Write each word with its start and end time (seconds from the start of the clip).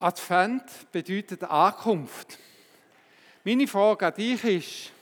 Advent 0.00 0.90
bedeutet 0.90 1.44
Ankunft. 1.44 2.38
Meine 3.44 3.68
Frage 3.68 4.06
an 4.06 4.14
dich 4.14 4.44
ist, 4.44 4.92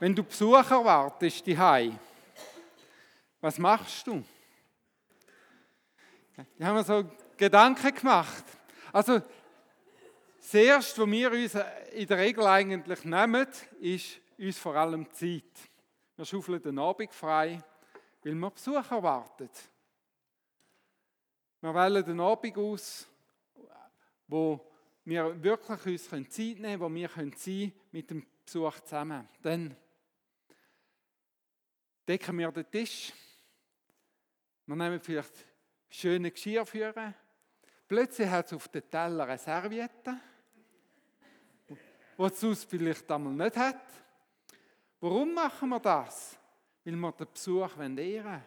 wenn 0.00 0.14
du 0.14 0.24
Besuch 0.24 0.70
erwartest, 0.70 1.46
die 1.46 1.58
was 3.40 3.58
machst 3.58 4.06
du? 4.06 4.24
Ich 6.58 6.64
habe 6.64 6.78
mir 6.78 6.84
so 6.84 7.04
Gedanken 7.36 7.94
gemacht. 7.94 8.44
Also, 8.92 9.20
das 10.38 10.54
Erste, 10.54 11.02
was 11.02 11.10
wir 11.10 11.30
uns 11.30 11.54
in 11.92 12.06
der 12.06 12.18
Regel 12.18 12.46
eigentlich 12.46 13.04
nehmen, 13.04 13.46
ist 13.78 14.18
uns 14.38 14.58
vor 14.58 14.74
allem 14.74 15.12
Zeit. 15.12 15.52
Wir 16.16 16.24
schaufeln 16.24 16.62
den 16.62 16.78
Abend 16.78 17.12
frei, 17.12 17.62
weil 18.24 18.34
wir 18.34 18.50
Besuch 18.50 18.90
erwarten. 18.90 19.50
Wir 21.60 21.74
wählen 21.74 22.04
den 22.04 22.20
Abend 22.20 22.56
aus, 22.56 23.06
wo 24.28 24.72
wir 25.04 25.42
wirklich 25.42 25.86
uns 25.86 26.08
Zeit 26.08 26.36
nehmen 26.36 26.62
können, 26.62 26.80
wo 26.80 26.92
wir 26.92 27.08
sein 27.08 27.32
können 27.32 27.72
mit 27.92 28.10
dem 28.10 28.26
Besuch 28.44 28.80
zusammen. 28.80 29.28
Dann 29.42 29.76
decken 32.06 32.38
wir 32.38 32.50
den 32.52 32.70
Tisch. 32.70 33.12
Wir 34.66 34.76
nehmen 34.76 35.00
vielleicht 35.00 35.46
schöne 35.88 36.30
Geschirr 36.30 36.66
führen. 36.66 37.14
Plötzlich 37.86 38.28
hat 38.28 38.46
es 38.46 38.52
auf 38.52 38.68
den 38.68 38.90
Teller 38.90 39.24
eine 39.24 39.38
Serviette, 39.38 40.18
die 41.68 42.22
es 42.22 42.40
sonst 42.40 42.68
vielleicht 42.68 43.08
einmal 43.10 43.32
nicht 43.32 43.56
hat. 43.56 43.82
Warum 45.00 45.34
machen 45.34 45.68
wir 45.68 45.78
das? 45.78 46.36
Weil 46.84 46.96
wir 46.96 47.12
den 47.12 47.26
Besuch 47.32 47.78
ehren 47.78 47.96
wollen. 47.96 48.42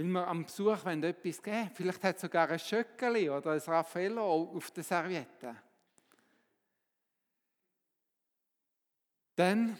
Weil 0.00 0.06
wir 0.06 0.28
am 0.28 0.46
Besuch 0.46 0.86
etwas 0.86 1.42
geben 1.42 1.56
wollen. 1.58 1.70
Vielleicht 1.74 2.02
hat 2.04 2.16
es 2.16 2.22
sogar 2.22 2.48
ein 2.48 2.58
Schöckeli 2.58 3.28
oder 3.28 3.50
ein 3.50 3.58
Raffaello 3.58 4.44
auf 4.56 4.70
der 4.70 4.82
Serviette. 4.82 5.54
Dann 9.36 9.78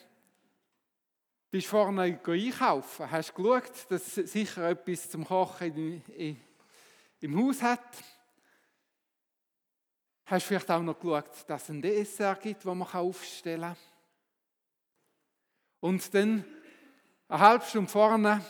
bist 1.50 1.66
du 1.66 1.70
vorne 1.70 2.02
einkaufen, 2.02 3.10
hast 3.10 3.34
geschaut, 3.34 3.90
dass 3.90 4.18
es 4.18 4.30
sicher 4.30 4.68
etwas 4.68 5.08
zum 5.08 5.24
Kochen 5.24 6.02
im 7.20 7.38
Haus 7.38 7.62
hat. 7.62 8.04
Hast 10.26 10.44
vielleicht 10.44 10.70
auch 10.70 10.82
noch 10.82 11.00
geschaut, 11.00 11.48
dass 11.48 11.62
es 11.62 11.70
ein 11.70 11.80
Dessert 11.80 12.42
gibt, 12.42 12.66
das 12.66 12.74
man 12.74 12.86
aufstellen 12.88 13.62
kann. 13.62 13.76
Und 15.80 16.12
dann, 16.12 16.44
eine 17.26 17.40
halbe 17.40 17.64
Stunde 17.64 17.90
vorne, 17.90 18.44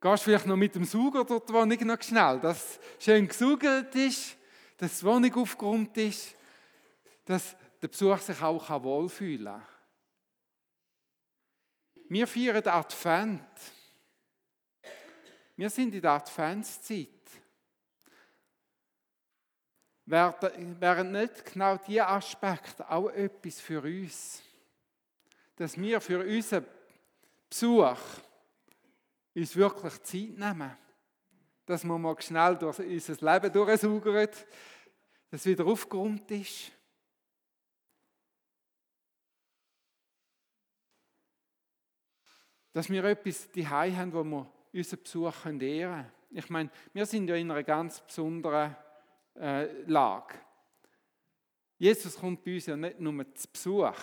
Gehst 0.00 0.22
vielleicht 0.22 0.46
noch 0.46 0.56
mit 0.56 0.74
dem 0.74 0.84
Sauger 0.84 1.24
dort 1.24 1.48
die 1.48 1.52
Wohnung 1.52 1.86
noch 1.86 2.02
schnell, 2.02 2.40
dass 2.40 2.80
schön 2.98 3.28
gesaugert 3.28 3.94
ist, 3.94 4.36
dass 4.78 4.98
die 4.98 5.04
Wohnung 5.04 5.34
aufgeräumt 5.34 5.96
ist, 5.98 6.34
dass 7.26 7.54
der 7.82 7.88
Besuch 7.88 8.18
sich 8.18 8.40
auch 8.40 8.82
wohlfühlen 8.82 9.44
kann. 9.44 9.62
Wir 12.08 12.26
feiern 12.26 12.66
Advent. 12.66 13.42
Wir 15.54 15.68
sind 15.68 15.94
in 15.94 16.00
der 16.00 16.12
Adventszeit. 16.12 17.08
Wären 20.06 21.12
nicht 21.12 21.52
genau 21.52 21.76
diese 21.76 22.06
Aspekte 22.06 22.90
auch 22.90 23.10
etwas 23.10 23.60
für 23.60 23.82
uns? 23.82 24.42
Dass 25.56 25.78
wir 25.78 26.00
für 26.00 26.24
unseren 26.24 26.64
Besuch 27.48 27.98
uns 29.34 29.56
wirklich 29.56 30.02
Zeit 30.02 30.38
nehmen, 30.38 30.76
dass 31.66 31.84
wir 31.84 31.98
mal 31.98 32.20
schnell 32.20 32.56
durch 32.56 32.80
unser 32.80 33.32
Leben 33.32 33.52
durchsaugern, 33.52 34.28
dass 35.30 35.40
es 35.40 35.46
wieder 35.46 35.64
aufgeräumt 35.66 36.30
ist. 36.30 36.72
Dass 42.72 42.88
wir 42.88 43.04
etwas 43.04 43.50
die 43.50 43.66
haben, 43.66 44.12
wo 44.12 44.24
wir 44.24 44.52
unseren 44.72 45.02
Besuch 45.02 45.46
ehren 45.46 45.58
können. 45.58 46.12
Ich 46.30 46.48
meine, 46.48 46.70
wir 46.92 47.06
sind 47.06 47.28
ja 47.28 47.34
in 47.34 47.50
einer 47.50 47.64
ganz 47.64 48.00
besonderen 48.00 48.76
äh, 49.36 49.82
Lage. 49.82 50.34
Jesus 51.78 52.16
kommt 52.16 52.44
bei 52.44 52.54
uns 52.54 52.66
ja 52.66 52.76
nicht 52.76 53.00
nur 53.00 53.34
zu 53.34 53.48
Besuch. 53.48 53.94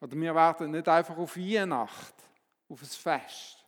Oder 0.00 0.16
wir 0.16 0.34
warten 0.34 0.70
nicht 0.70 0.88
einfach 0.88 1.16
auf 1.16 1.36
Weihnacht 1.36 2.27
auf 2.68 2.82
ein 2.82 2.86
Fest, 2.86 3.64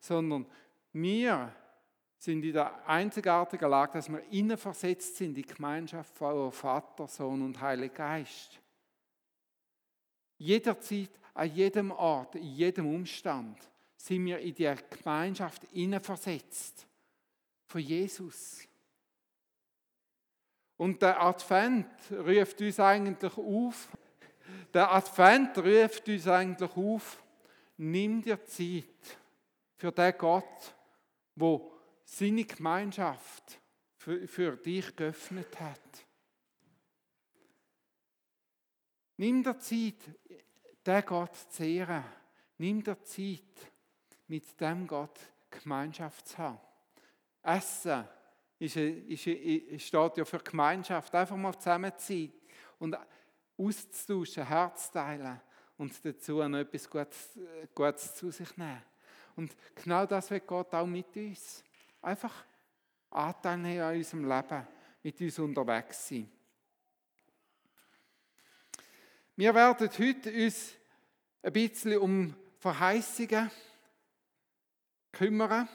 sondern 0.00 0.46
wir 0.92 1.54
sind 2.18 2.44
in 2.44 2.52
der 2.52 2.86
einzigartigen 2.86 3.70
Lage, 3.70 3.92
dass 3.92 4.08
wir 4.08 4.22
innen 4.30 4.56
versetzt 4.56 5.16
sind 5.16 5.28
in 5.28 5.34
die 5.34 5.42
Gemeinschaft 5.42 6.16
von 6.16 6.50
Vater, 6.50 7.06
Sohn 7.06 7.42
und 7.42 7.60
Heiliger 7.60 7.94
Geist. 7.94 8.60
Jederzeit, 10.38 11.10
an 11.34 11.54
jedem 11.54 11.90
Ort, 11.92 12.34
in 12.34 12.54
jedem 12.54 12.94
Umstand 12.94 13.58
sind 13.96 14.24
wir 14.26 14.38
in 14.40 14.54
die 14.54 14.74
Gemeinschaft 14.90 15.64
innen 15.72 16.00
versetzt 16.00 16.86
von 17.66 17.80
Jesus. 17.80 18.66
Und 20.76 21.02
der 21.02 21.20
Advent 21.20 21.88
ruft 22.10 22.60
uns 22.60 22.80
eigentlich 22.80 23.36
auf, 23.36 23.88
der 24.72 24.92
Advent 24.92 25.58
ruft 25.58 26.08
uns 26.08 26.26
eigentlich 26.26 26.76
auf, 26.76 27.22
nimm 27.78 28.22
dir 28.22 28.44
Zeit 28.44 29.18
für 29.76 29.92
den 29.92 30.14
Gott, 30.18 30.74
wo 31.34 31.72
seine 32.04 32.44
Gemeinschaft 32.44 33.60
für, 33.96 34.26
für 34.26 34.56
dich 34.56 34.94
geöffnet 34.94 35.58
hat. 35.60 36.06
Nimm 39.16 39.42
dir 39.42 39.58
Zeit, 39.58 39.96
den 40.86 41.04
Gott 41.04 41.36
zu 41.36 41.64
ehren. 41.64 42.04
Nimm 42.58 42.82
dir 42.82 43.02
Zeit, 43.02 43.42
mit 44.26 44.60
dem 44.60 44.86
Gott 44.86 45.18
Gemeinschaft 45.50 46.28
zu 46.28 46.38
haben. 46.38 46.58
Essen 47.42 48.06
ist, 48.58 48.76
ist, 48.76 49.86
steht 49.86 50.16
ja 50.16 50.24
für 50.24 50.38
Gemeinschaft. 50.38 51.14
Einfach 51.14 51.36
mal 51.36 51.56
zusammen 51.56 51.92
zu 51.96 52.12
sein 52.12 52.32
und 52.78 52.96
auszutauschen, 53.56 54.46
Herz 54.46 54.90
teilen 54.90 55.40
und 55.78 56.04
dazu 56.04 56.42
noch 56.46 56.58
etwas 56.58 56.90
Gutes, 56.90 57.38
Gutes 57.74 58.14
zu 58.14 58.30
sich 58.30 58.56
nehmen. 58.56 58.82
Und 59.36 59.54
genau 59.76 60.04
das 60.04 60.30
wird 60.30 60.46
Gott 60.46 60.74
auch 60.74 60.86
mit 60.86 61.16
uns. 61.16 61.62
Einfach 62.02 62.44
Anteil 63.10 63.58
nehmen 63.58 63.80
an 63.80 63.96
unserem 63.96 64.28
Leben, 64.28 64.66
mit 65.02 65.20
uns 65.20 65.38
unterwegs 65.38 66.08
sein. 66.08 66.30
Wir 69.36 69.54
werden 69.54 69.88
heute 69.96 70.32
uns 70.32 70.72
ein 71.42 71.52
bisschen 71.52 71.98
um 71.98 72.34
Verheißungen 72.58 73.50
kümmern, 75.12 75.68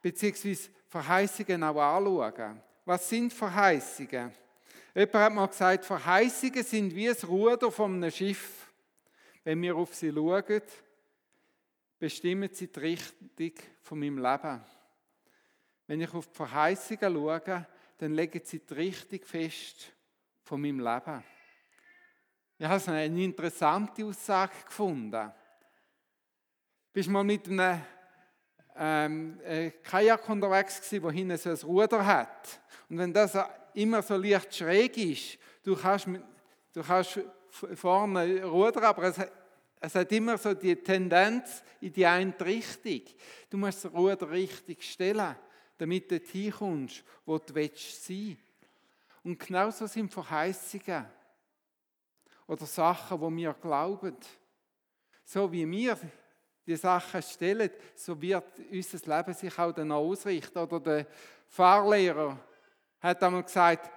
beziehungsweise 0.00 0.70
Verheißungen 0.88 1.62
auch 1.62 1.78
anschauen. 1.78 2.62
Was 2.86 3.08
sind 3.08 3.32
Verheißungen? 3.32 4.32
Jemand 4.94 5.14
hat 5.14 5.34
mal 5.34 5.46
gesagt, 5.46 5.84
Verheißungen 5.84 6.64
sind 6.64 6.94
wie 6.94 7.06
das 7.06 7.28
Ruder 7.28 7.70
von 7.70 7.94
einem 7.94 8.10
Schiff. 8.10 8.69
Wenn 9.44 9.62
wir 9.62 9.76
auf 9.76 9.94
sie 9.94 10.12
schauen, 10.12 10.62
bestimmen 11.98 12.50
sie 12.52 12.68
die 12.68 12.80
Richtung 12.80 13.52
von 13.82 13.98
meinem 13.98 14.18
Leben. 14.18 14.64
Wenn 15.86 16.00
ich 16.00 16.14
auf 16.14 16.26
die 16.28 16.36
Verheißungen 16.36 17.14
schaue, 17.14 17.66
dann 17.98 18.14
legen 18.14 18.40
sie 18.44 18.60
die 18.60 18.74
Richtung 18.74 19.20
fest 19.24 19.92
von 20.42 20.60
meinem 20.60 20.80
Leben. 20.80 21.24
Ich 22.58 22.66
habe 22.66 22.92
eine 22.92 23.24
interessante 23.24 24.04
Aussage 24.04 24.52
gefunden. 24.66 25.32
Bist 26.92 27.08
mal 27.08 27.24
mit 27.24 27.48
einem 27.48 27.80
ähm, 28.76 29.40
äh, 29.42 29.70
Kajak 29.82 30.28
unterwegs 30.28 30.80
gewesen, 30.80 31.02
wo 31.02 31.10
hinten 31.10 31.38
so 31.38 31.50
ein 31.50 31.56
Ruder 31.56 32.04
hat. 32.04 32.60
Und 32.88 32.98
wenn 32.98 33.12
das 33.12 33.38
immer 33.74 34.02
so 34.02 34.16
leicht 34.16 34.54
schräg 34.54 34.96
ist, 34.96 35.38
du 35.62 35.76
kannst, 35.76 36.06
du 36.06 36.82
kannst 36.82 37.20
vorne 37.50 38.44
rudern, 38.44 38.84
aber 38.84 39.04
es, 39.04 39.16
es 39.80 39.94
hat 39.94 40.12
immer 40.12 40.36
so 40.38 40.54
die 40.54 40.76
Tendenz 40.76 41.62
in 41.80 41.92
die 41.92 42.06
eine 42.06 42.34
Richtung. 42.40 43.02
Du 43.48 43.56
musst 43.56 43.84
das 43.84 43.92
Ruder 43.92 44.30
richtig 44.30 44.82
stellen, 44.82 45.36
damit 45.78 46.10
du 46.10 46.18
dorthin 46.18 46.52
kommst, 46.52 47.04
wo 47.24 47.38
du 47.38 47.54
willst 47.54 48.04
sein. 48.04 48.36
Und 49.24 49.38
genauso 49.38 49.86
sind 49.86 50.12
Verheißungen 50.12 51.06
oder 52.46 52.66
Sachen, 52.66 53.20
wo 53.20 53.30
wir 53.30 53.54
glauben. 53.54 54.16
So 55.24 55.50
wie 55.50 55.70
wir 55.70 55.98
die 56.66 56.76
Sachen 56.76 57.22
stellen, 57.22 57.70
so 57.94 58.20
wird 58.20 58.58
unser 58.70 59.16
Leben 59.16 59.34
sich 59.34 59.58
auch 59.58 59.72
dann 59.72 59.92
ausrichten. 59.92 60.58
Oder 60.58 60.80
der 60.80 61.06
Fahrlehrer 61.48 62.38
hat 63.00 63.22
einmal 63.22 63.42
gesagt, 63.42 63.90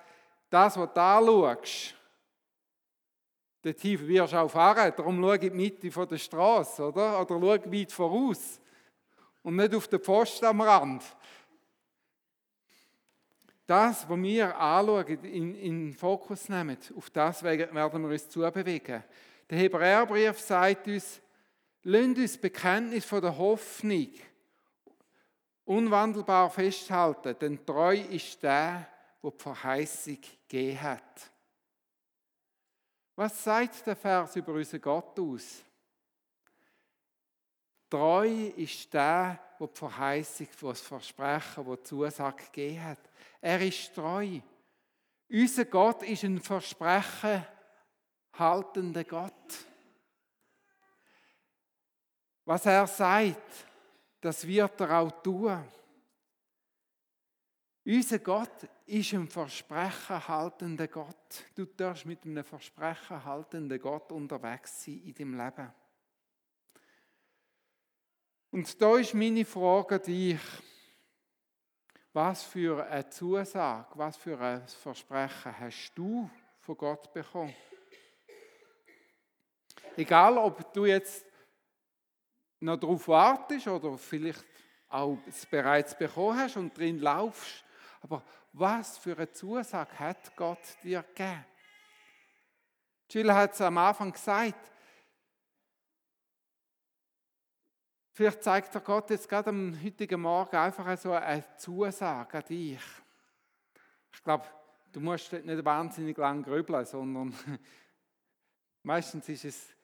das, 0.49 0.77
was 0.77 0.93
du 0.93 1.01
anschaust, 1.01 1.95
der 3.63 3.75
Tief 3.75 4.05
wirst 4.07 4.33
du 4.33 4.37
auch 4.37 4.51
fahren, 4.51 4.93
darum 4.95 5.21
schau 5.21 5.31
in 5.33 5.41
die 5.41 5.49
Mitte 5.49 6.07
der 6.07 6.17
Straße, 6.17 6.83
oder? 6.83 7.21
Oder 7.21 7.39
schau 7.39 7.71
weit 7.71 7.91
voraus 7.91 8.59
und 9.41 9.55
nicht 9.55 9.75
auf 9.75 9.87
den 9.87 9.99
Pfosten 9.99 10.45
am 10.45 10.61
Rand. 10.61 11.03
das, 13.65 14.07
was 14.07 14.21
wir 14.21 14.57
anschauen, 14.57 15.23
in, 15.23 15.55
in 15.55 15.93
Fokus 15.93 16.49
nehmen, 16.49 16.77
auf 16.95 17.09
das 17.09 17.43
werden 17.43 17.73
wir 17.73 18.09
uns 18.09 18.29
zubewegen. 18.29 19.03
Der 19.49 19.57
Hebräerbrief 19.57 20.39
sagt 20.39 20.87
uns, 20.87 21.21
lasst 21.83 22.17
uns 22.17 22.37
Bekenntnis 22.37 23.05
von 23.05 23.21
der 23.21 23.37
Hoffnung 23.37 24.09
unwandelbar 25.65 26.49
festhalten, 26.49 27.35
denn 27.39 27.65
treu 27.65 27.97
ist 27.97 28.41
der, 28.43 28.87
der 29.21 29.31
die 29.31 29.43
Verheißung 29.43 30.17
gegeben 30.47 30.81
hat. 30.81 31.32
Was 33.15 33.43
sagt 33.43 33.85
der 33.85 33.95
Vers 33.95 34.35
über 34.35 34.53
unseren 34.53 34.81
Gott 34.81 35.19
aus? 35.19 35.63
Treu 37.89 38.47
ist 38.57 38.91
der, 38.91 39.39
der 39.59 39.67
die 39.67 39.77
Verheißung, 39.77 40.47
das 40.61 40.81
Versprechen, 40.81 41.65
das 41.65 41.77
die 41.77 41.83
Zusage 41.83 42.43
gegeben 42.45 42.83
hat. 42.83 43.09
Er 43.39 43.61
ist 43.61 43.93
treu. 43.93 44.39
Unser 45.29 45.65
Gott 45.65 46.01
ist 46.03 46.23
ein 46.23 46.41
Versprechen 46.41 47.45
haltender 48.33 49.03
Gott. 49.03 49.65
Was 52.45 52.65
er 52.65 52.87
sagt, 52.87 53.65
das 54.21 54.45
wird 54.47 54.81
er 54.81 54.99
auch 54.99 55.21
tun. 55.21 55.63
Unser 57.85 58.19
Gott 58.19 58.67
ist 58.93 59.13
ein 59.13 59.27
Versprechen 59.27 60.27
haltender 60.27 60.87
Gott. 60.87 61.43
Du 61.55 61.65
darfst 61.65 62.05
mit 62.05 62.23
einem 62.25 62.43
Versprechen 62.43 63.25
haltenden 63.25 63.79
Gott 63.79 64.11
unterwegs 64.11 64.83
sein 64.85 65.01
in 65.03 65.13
deinem 65.15 65.37
Leben. 65.37 65.73
Und 68.51 68.79
da 68.79 68.97
ist 68.97 69.15
meine 69.15 69.45
Frage 69.45 69.95
an 69.95 70.03
dich. 70.03 70.39
Was 72.13 72.43
für 72.43 72.85
eine 72.85 73.09
Zusage, 73.09 73.87
was 73.95 74.15
für 74.15 74.39
ein 74.39 74.67
Versprechen 74.67 75.59
hast 75.59 75.93
du 75.95 76.29
von 76.59 76.77
Gott 76.77 77.11
bekommen? 77.11 77.55
Egal, 79.97 80.37
ob 80.37 80.71
du 80.71 80.85
jetzt 80.85 81.25
noch 82.59 82.77
darauf 82.77 83.07
wartest 83.07 83.67
oder 83.67 83.97
vielleicht 83.97 84.45
auch 84.87 85.17
es 85.27 85.47
bereits 85.47 85.97
bekommen 85.97 86.37
hast 86.37 86.57
und 86.57 86.77
drin 86.77 86.99
laufst, 86.99 87.62
aber 88.03 88.23
was 88.51 88.97
für 88.97 89.15
eine 89.15 89.31
Zusage 89.31 89.97
hat 89.97 90.35
Gott 90.35 90.59
dir 90.83 91.01
gegeben? 91.01 91.45
Jill 93.09 93.33
hat 93.33 93.53
es 93.53 93.61
am 93.61 93.77
Anfang 93.77 94.11
gesagt, 94.11 94.71
Vielleicht 98.15 98.43
zeigt 98.43 98.71
der 98.75 98.81
Gott 98.81 99.09
jetzt 99.09 99.27
gerade 99.27 99.49
am 99.49 99.75
heutigen 99.83 100.21
Morgen 100.21 100.55
einfach 100.55 100.95
so 100.99 101.13
eine 101.13 101.43
Zusage 101.57 102.37
an 102.37 102.45
dich. 102.45 102.79
Ich 104.13 104.23
glaube, 104.23 104.45
du 104.91 104.99
musst 104.99 105.33
nicht 105.33 105.65
wahnsinnig 105.65 106.15
lang 106.19 106.43
grübeln, 106.43 106.85
sondern 106.85 107.33
meistens 108.83 109.27
ist 109.29 109.45
es 109.45 109.75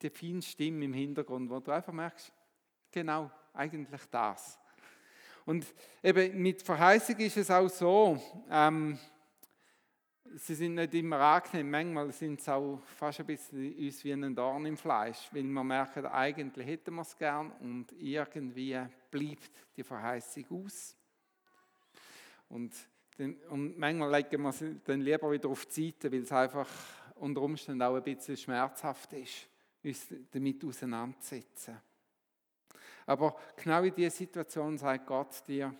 die 0.00 0.08
feine 0.08 0.40
Stimme 0.40 0.86
im 0.86 0.94
Hintergrund, 0.94 1.50
wo 1.50 1.60
du 1.60 1.70
einfach 1.70 1.92
merkst, 1.92 2.32
genau, 2.90 3.30
eigentlich 3.52 4.06
das. 4.10 4.58
Und 5.46 5.64
eben 6.02 6.42
mit 6.42 6.60
Verheißung 6.60 7.16
ist 7.18 7.36
es 7.36 7.50
auch 7.50 7.68
so, 7.68 8.20
ähm, 8.50 8.98
sie 10.34 10.54
sind 10.56 10.74
nicht 10.74 10.92
immer 10.94 11.20
angenehm, 11.20 11.70
manchmal 11.70 12.12
sind 12.12 12.40
es 12.40 12.48
auch 12.48 12.82
fast 12.84 13.20
ein 13.20 13.26
bisschen 13.26 13.76
wie 13.76 14.12
ein 14.12 14.34
Dorn 14.34 14.66
im 14.66 14.76
Fleisch, 14.76 15.28
weil 15.32 15.44
wir 15.44 15.64
merken, 15.64 16.06
eigentlich 16.06 16.66
hätten 16.66 16.94
wir 16.94 17.02
es 17.02 17.16
gern 17.16 17.52
und 17.60 17.92
irgendwie 17.92 18.76
bleibt 19.08 19.50
die 19.76 19.84
Verheißung 19.84 20.44
aus. 20.50 20.96
Und, 22.48 22.74
den, 23.16 23.36
und 23.48 23.78
manchmal 23.78 24.10
legen 24.10 24.42
wir 24.42 24.52
sie 24.52 24.80
dann 24.84 25.00
lieber 25.00 25.30
wieder 25.30 25.48
auf 25.48 25.64
die 25.66 25.86
Seite, 25.86 26.10
weil 26.10 26.22
es 26.22 26.32
einfach 26.32 26.68
unter 27.16 27.40
Umständen 27.40 27.82
auch 27.82 27.94
ein 27.94 28.02
bisschen 28.02 28.36
schmerzhaft 28.36 29.12
ist, 29.12 29.48
uns 29.82 30.06
damit 30.32 30.64
auseinanderzusetzen. 30.64 31.76
Aber 33.06 33.36
genau 33.56 33.82
in 33.84 33.94
dieser 33.94 34.10
Situation 34.10 34.76
sagt 34.76 35.06
Gott 35.06 35.46
dir, 35.46 35.74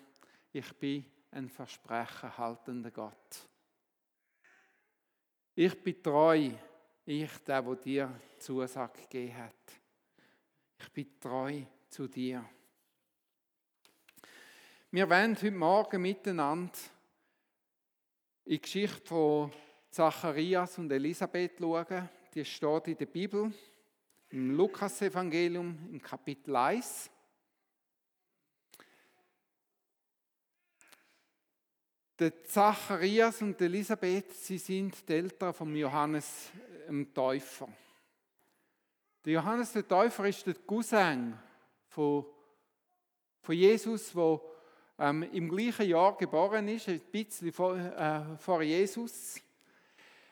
ich 0.53 0.73
bin 0.75 1.05
ein 1.33 1.49
Versprechen 1.49 2.39
haltender 2.39 2.91
Gott. 2.93 3.49
Ich 5.55 5.83
bin 5.83 6.03
treu, 6.03 6.51
ich, 7.05 7.39
der, 7.47 7.63
der 7.63 7.77
dir 7.77 8.21
Zusage 8.39 9.03
gegeben 9.03 9.37
hat. 9.39 9.73
Ich 10.79 10.93
bin 10.93 11.19
treu 11.21 11.63
zu 11.89 12.07
dir. 12.07 12.45
Wir 14.91 15.11
werden 15.11 15.35
heute 15.35 15.51
Morgen 15.51 16.03
miteinander 16.03 16.79
in 18.45 18.53
die 18.53 18.61
Geschichte 18.61 19.05
von 19.05 19.53
Zacharias 19.91 20.79
und 20.79 20.93
Elisabeth 20.93 21.59
schauen. 21.59 22.09
Die 22.33 22.45
steht 22.45 22.89
in 22.89 22.97
der 22.97 23.07
Bibel, 23.07 23.53
im 24.31 24.51
Lukas-Evangelium, 24.57 25.89
im 25.91 26.01
Kapitel 26.01 26.55
1. 26.55 27.11
Der 32.19 32.45
Zacharias 32.45 33.43
und 33.43 33.61
Elisabeth, 33.61 34.33
sie 34.33 34.57
sind 34.57 35.07
die 35.07 35.13
Eltern 35.13 35.53
von 35.53 35.77
Johannes 35.77 36.51
dem 36.89 37.13
Täufer. 37.13 37.69
Der 39.23 39.35
Johannes 39.35 39.73
der 39.73 39.87
Täufer 39.87 40.27
ist 40.27 40.47
der 40.47 40.55
Cousin 40.55 41.37
von, 41.89 42.25
von 43.43 43.55
Jesus, 43.55 44.13
der 44.13 44.41
ähm, 44.99 45.25
im 45.25 45.51
gleichen 45.51 45.91
Jahr 45.91 46.17
geboren 46.17 46.69
ist, 46.69 46.89
ein 46.89 47.01
bisschen 47.01 47.53
vor, 47.53 47.77
äh, 47.77 48.39
vor 48.39 48.63
Jesus. 48.63 49.39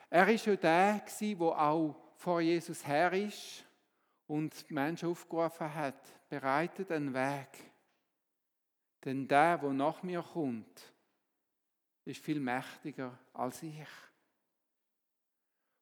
Er 0.09 0.27
ist 0.29 0.45
ja 0.47 0.55
der, 0.55 1.03
der 1.21 1.41
auch 1.41 1.95
vor 2.15 2.41
Jesus 2.41 2.87
her 2.87 3.13
ist 3.13 3.63
und 4.25 4.69
die 4.69 4.73
Menschen 4.73 5.09
aufgerufen 5.09 5.71
hat, 5.71 6.01
bereitet 6.29 6.91
einen 6.91 7.13
Weg. 7.13 7.49
Denn 9.03 9.27
der, 9.27 9.59
der 9.59 9.69
nach 9.69 10.01
mir 10.01 10.23
kommt, 10.23 10.94
ist 12.05 12.23
viel 12.23 12.39
mächtiger 12.39 13.17
als 13.33 13.63
ich. 13.63 13.87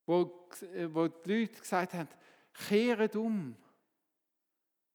Wo, 0.06 0.48
wo 0.88 1.08
die 1.08 1.42
Leute 1.42 1.60
gesagt 1.60 1.94
haben, 1.94 2.10
kehret 2.54 3.16
um, 3.16 3.56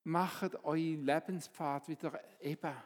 macht 0.04 0.64
euren 0.64 1.04
Lebenspfad 1.04 1.88
wieder 1.88 2.20
eben, 2.40 2.76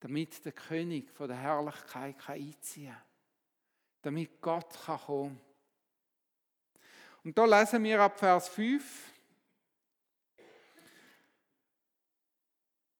damit 0.00 0.44
der 0.44 0.52
König 0.52 1.10
von 1.10 1.28
der 1.28 1.36
Herrlichkeit 1.36 2.16
einziehen 2.28 2.92
kann, 2.92 3.02
damit 4.02 4.40
Gott 4.40 4.78
kann 4.84 5.00
kommen 5.00 5.40
Und 7.24 7.36
da 7.36 7.44
lesen 7.44 7.82
wir 7.82 8.00
ab 8.00 8.18
Vers 8.18 8.48
5. 8.48 9.12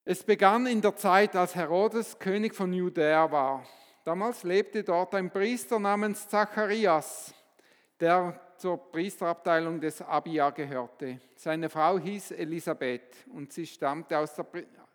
Es 0.04 0.24
begann 0.24 0.66
in 0.66 0.80
der 0.80 0.96
Zeit, 0.96 1.36
als 1.36 1.54
Herodes 1.54 2.18
König 2.18 2.54
von 2.54 2.72
Judäa 2.72 3.30
war. 3.30 3.66
Damals 4.08 4.42
lebte 4.42 4.82
dort 4.82 5.14
ein 5.16 5.30
Priester 5.30 5.78
namens 5.78 6.26
Zacharias, 6.26 7.34
der 8.00 8.40
zur 8.56 8.90
Priesterabteilung 8.90 9.78
des 9.82 10.00
Abia 10.00 10.48
gehörte. 10.48 11.20
Seine 11.36 11.68
Frau 11.68 11.98
hieß 11.98 12.30
Elisabeth 12.30 13.26
und 13.34 13.52
sie 13.52 13.66
stammte 13.66 14.16
aus, 14.16 14.34
der, 14.34 14.46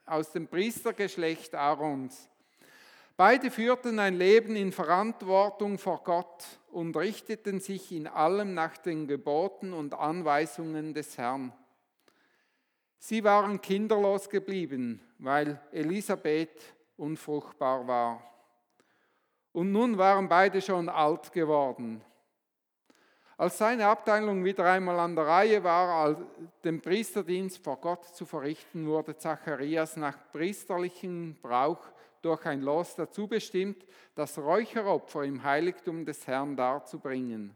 aus 0.08 0.32
dem 0.32 0.48
Priestergeschlecht 0.48 1.53
Aarons. 1.53 2.27
Beide 3.15 3.51
führten 3.51 4.00
ein 4.00 4.15
Leben 4.15 4.55
in 4.55 4.72
Verantwortung 4.72 5.77
vor 5.77 6.03
Gott 6.03 6.43
und 6.72 6.98
richteten 6.98 7.60
sich 7.60 7.91
in 7.91 8.08
allem 8.08 8.55
nach 8.55 8.77
den 8.77 9.05
Geboten 9.05 9.74
und 9.74 9.93
Anweisungen 9.93 10.96
des 10.96 11.20
Herrn. 11.20 11.53
Sie 12.98 13.24
waren 13.24 13.62
kinderlos 13.62 14.27
geblieben, 14.27 15.01
weil 15.20 15.62
Elisabeth 15.72 16.74
unfruchtbar 16.98 17.86
war. 17.86 18.32
Und 19.53 19.72
nun 19.72 19.98
waren 19.98 20.27
beide 20.27 20.62
schon 20.62 20.89
alt 20.89 21.31
geworden. 21.31 22.01
Als 23.38 23.57
seine 23.57 23.88
Abteilung 23.88 24.43
wieder 24.43 24.65
einmal 24.65 25.00
an 25.00 25.15
der 25.15 25.25
Reihe 25.25 25.63
war, 25.63 26.17
den 26.63 26.81
Priesterdienst 26.81 27.63
vor 27.63 27.77
Gott 27.77 28.05
zu 28.05 28.25
verrichten, 28.25 28.88
wurde 28.88 29.17
Zacharias 29.17 29.95
nach 29.95 30.17
priesterlichem 30.31 31.38
Brauch 31.41 31.81
durch 32.22 32.45
ein 32.45 32.62
Los 32.62 32.95
dazu 32.95 33.27
bestimmt, 33.27 33.86
das 34.15 34.38
Räucheropfer 34.38 35.24
im 35.24 35.43
Heiligtum 35.43 36.05
des 36.05 36.25
Herrn 36.25 36.55
darzubringen. 36.55 37.55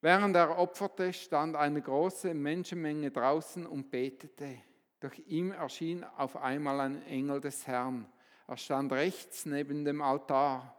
Während 0.00 0.34
er 0.34 0.58
opferte, 0.58 1.12
stand 1.12 1.54
eine 1.54 1.82
große 1.82 2.34
Menschenmenge 2.34 3.10
draußen 3.10 3.66
und 3.66 3.90
betete. 3.90 4.60
Durch 4.98 5.20
ihm 5.26 5.52
erschien 5.52 6.04
auf 6.16 6.36
einmal 6.36 6.80
ein 6.80 7.06
Engel 7.06 7.40
des 7.40 7.66
Herrn 7.66 8.06
er 8.46 8.56
stand 8.56 8.92
rechts 8.92 9.46
neben 9.46 9.84
dem 9.84 10.02
Altar. 10.02 10.76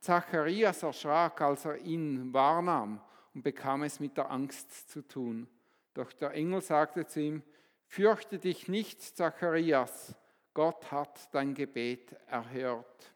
Zacharias 0.00 0.82
erschrak, 0.82 1.40
als 1.40 1.64
er 1.64 1.78
ihn 1.78 2.32
wahrnahm 2.32 3.00
und 3.34 3.42
bekam 3.42 3.82
es 3.82 4.00
mit 4.00 4.16
der 4.16 4.30
Angst 4.30 4.90
zu 4.90 5.02
tun. 5.02 5.48
Doch 5.94 6.12
der 6.12 6.32
Engel 6.32 6.60
sagte 6.60 7.06
zu 7.06 7.20
ihm, 7.20 7.42
Fürchte 7.86 8.38
dich 8.38 8.66
nicht, 8.68 9.00
Zacharias, 9.00 10.14
Gott 10.52 10.90
hat 10.90 11.32
dein 11.32 11.54
Gebet 11.54 12.12
erhört. 12.26 13.14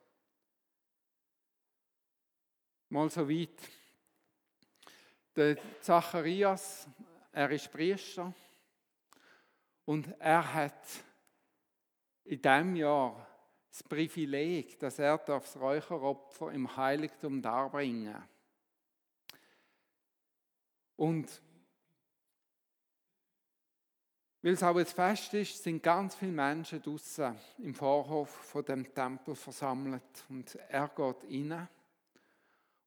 mal 2.88 3.11
so 3.11 3.28
weit. 3.28 3.61
Der 5.37 5.57
Zacharias, 5.81 6.88
er 7.33 7.50
ist 7.50 7.71
Priester 7.71 8.33
und 9.85 10.09
er 10.19 10.55
hat 10.55 10.87
in 12.25 12.43
diesem 12.43 12.76
Jahr 12.76 13.27
das 13.70 13.82
Privileg, 13.82 14.78
dass 14.78 14.98
er 14.98 15.18
das 15.18 15.56
Räucheropfer 15.56 16.52
im 16.52 16.76
Heiligtum 16.76 17.42
darbringen 17.42 18.12
darf. 18.12 18.28
Und 20.96 21.42
weil 24.42 24.52
es 24.52 24.62
auch 24.62 24.78
jetzt 24.78 24.92
fest 24.92 25.34
ist, 25.34 25.62
sind 25.62 25.82
ganz 25.82 26.14
viele 26.14 26.32
Menschen 26.32 26.80
draußen 26.82 27.37
im 27.58 27.75
Vorhof 27.75 28.30
von 28.30 28.64
dem 28.64 28.94
Tempel 28.94 29.34
versammelt. 29.34 30.25
Und 30.28 30.54
er 30.68 30.88
geht 30.88 31.25
rein 31.25 31.68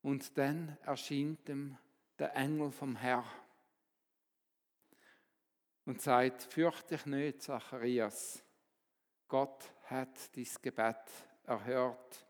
und 0.01 0.37
dann 0.37 0.77
erscheint 0.83 1.47
ihm 1.49 1.77
der 2.17 2.35
Engel 2.35 2.71
vom 2.71 2.95
Herrn 2.95 3.25
und 5.85 6.01
sagt, 6.01 6.43
fürchte 6.43 6.95
dich 6.95 7.05
nicht, 7.05 7.41
Zacharias, 7.41 8.43
Gott 9.27 9.71
hat 9.91 10.35
dein 10.35 10.47
Gebet 10.61 10.95
erhört. 11.45 12.25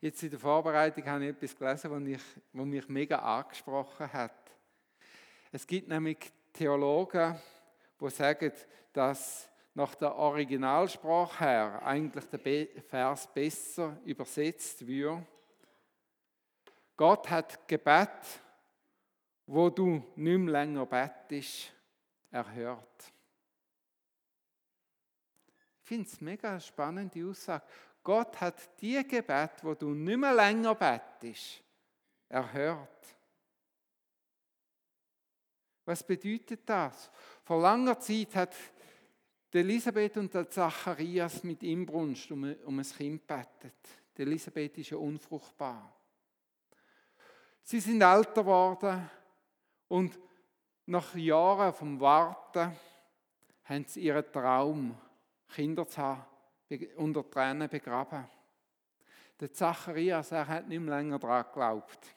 Jetzt 0.00 0.22
in 0.22 0.30
der 0.30 0.38
Vorbereitung 0.38 1.04
habe 1.06 1.24
ich 1.24 1.30
etwas 1.30 1.56
gelesen, 1.56 1.90
was, 1.90 2.02
ich, 2.02 2.42
was 2.52 2.66
mich 2.66 2.88
mega 2.88 3.18
angesprochen 3.18 4.12
hat. 4.12 4.52
Es 5.50 5.66
gibt 5.66 5.88
nämlich 5.88 6.18
Theologen, 6.52 7.40
die 8.00 8.10
sagen, 8.10 8.52
dass 8.92 9.48
nach 9.74 9.94
der 9.94 10.14
Originalsprache 10.14 11.44
her 11.44 11.82
eigentlich 11.84 12.24
der 12.26 12.82
Vers 12.82 13.26
besser 13.32 13.96
übersetzt 14.04 14.86
wird. 14.86 15.22
Gott 16.96 17.30
hat 17.30 17.66
Gebet, 17.66 18.40
wo 19.46 19.70
du 19.70 20.04
nicht 20.16 20.38
mehr 20.38 20.52
länger 20.52 20.84
bettest, 20.84 21.72
erhört. 22.30 23.12
Ich 25.88 25.94
finde 25.96 26.06
es 26.06 26.20
mega 26.20 26.60
spannende 26.60 27.24
Aussage. 27.24 27.64
Gott 28.04 28.38
hat 28.42 28.78
die 28.78 29.02
Gebet, 29.08 29.52
wo 29.62 29.72
du 29.72 29.94
nicht 29.94 30.18
mehr 30.18 30.34
länger 30.34 30.74
bettest, 30.74 31.62
erhört. 32.28 33.16
Was 35.86 36.06
bedeutet 36.06 36.60
das? 36.68 37.10
Vor 37.42 37.62
langer 37.62 37.98
Zeit 37.98 38.34
hat 38.34 38.54
Elisabeth 39.50 40.18
und 40.18 40.34
der 40.34 40.50
Zacharias 40.50 41.42
mit 41.42 41.62
Inbrunst 41.62 42.30
um, 42.32 42.54
um 42.66 42.78
ein 42.78 42.84
Kind 42.84 43.26
bettet. 43.26 43.88
Elisabeth 44.14 44.76
ist 44.76 44.90
ja 44.90 44.98
unfruchtbar. 44.98 45.90
Sie 47.62 47.80
sind 47.80 48.02
älter 48.02 48.42
geworden 48.42 49.08
und 49.88 50.20
nach 50.84 51.14
Jahren 51.14 51.72
vom 51.72 51.98
Warten 51.98 52.76
haben 53.64 53.86
sie 53.86 54.02
ihren 54.02 54.30
Traum, 54.30 54.94
Kinder 55.48 55.86
zu 55.86 55.98
haben, 55.98 56.24
unter 56.96 57.28
Tränen 57.28 57.68
begraben. 57.68 58.26
Der 59.40 59.52
Zacharias, 59.52 60.32
er 60.32 60.46
hat 60.46 60.68
nicht 60.68 60.80
mehr 60.80 60.96
länger 60.96 61.18
daran 61.18 61.44
geglaubt. 61.44 62.16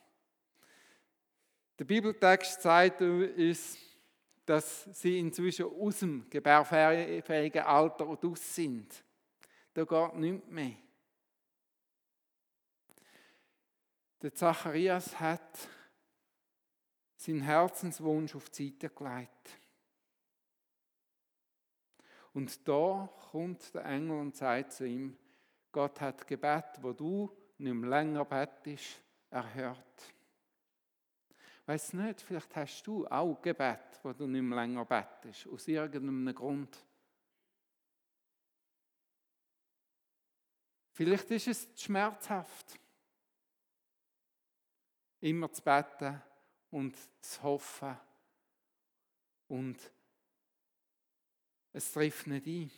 Der 1.78 1.86
Bibeltext 1.86 2.62
sagt 2.62 3.02
uns, 3.02 3.78
dass 4.46 4.84
sie 5.00 5.20
inzwischen 5.20 5.66
aus 5.66 6.00
dem 6.00 6.30
gebärfähigen 6.30 7.64
Alter 7.64 8.06
raus 8.06 8.56
sind. 8.56 9.04
Da 9.74 9.84
geht 9.84 10.16
nichts 10.16 10.48
mehr. 10.50 10.76
Der 14.22 14.34
Zacharias 14.34 15.20
hat 15.20 15.70
seinen 17.16 17.42
Herzenswunsch 17.42 18.36
auf 18.36 18.50
die 18.50 18.70
Seite 18.70 18.90
gelegt. 18.90 19.61
Und 22.34 22.68
da 22.68 23.10
kommt 23.32 23.74
der 23.74 23.86
Engel 23.86 24.20
und 24.20 24.36
sagt 24.36 24.74
zu 24.74 24.86
ihm, 24.86 25.18
Gott 25.72 26.00
hat 26.02 26.26
Gebet, 26.28 26.82
wo 26.82 26.94
du 26.94 27.36
nicht 27.58 27.74
mehr 27.74 27.90
länger 27.90 28.26
bettest, 28.26 29.02
erhört. 29.30 30.14
Weiß 31.66 31.94
nicht, 31.94 32.22
vielleicht 32.22 32.56
hast 32.56 32.84
du 32.84 33.08
auch 33.08 33.42
Gebet, 33.42 34.00
wo 34.04 34.12
du 34.14 34.28
nicht 34.28 34.42
mehr 34.42 34.60
länger 34.60 34.86
bettest, 34.86 35.48
aus 35.48 35.68
irgendeinem 35.68 36.34
Grund. 36.34 36.86
Vielleicht 40.92 41.32
ist 41.32 41.48
es 41.48 41.68
schmerzhaft, 41.82 42.80
immer 45.22 45.52
zu 45.52 45.62
beten 45.62 46.22
und 46.72 46.98
zu 47.22 47.44
hoffen 47.44 47.98
und 49.48 49.78
es 51.74 51.92
trifft 51.92 52.28
nicht 52.28 52.46
ein. 52.46 52.72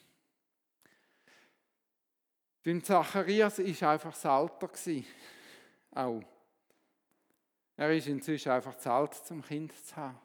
Beim 2.64 2.84
Zacharias 2.84 3.60
war 3.60 3.92
einfach 3.92 4.12
das 4.12 4.26
Alter. 4.26 4.70
Auch. 5.92 6.24
Er 7.76 7.96
ist 7.96 8.08
inzwischen 8.08 8.52
einfach 8.52 8.78
zu 8.78 8.92
alt, 8.92 9.14
zum 9.16 9.42
Kind 9.42 9.74
zu 9.86 9.96
haben. 9.96 10.18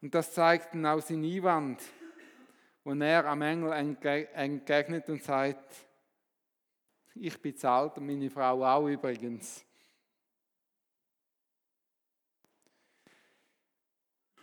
Und 0.00 0.14
das 0.14 0.32
zeigt 0.32 0.74
dann 0.74 0.86
auch 0.86 1.00
sein 1.00 1.24
Einwand, 1.24 1.82
wo 2.84 2.92
er 2.92 3.26
am 3.26 3.42
Engel 3.42 3.72
entgegnet 3.72 5.08
und 5.08 5.22
sagt, 5.22 5.74
ich 7.14 7.40
bin 7.40 7.56
zu 7.56 7.68
alt 7.68 7.98
und 7.98 8.06
meine 8.06 8.30
Frau 8.30 8.64
auch 8.64 8.86
übrigens. 8.86 9.64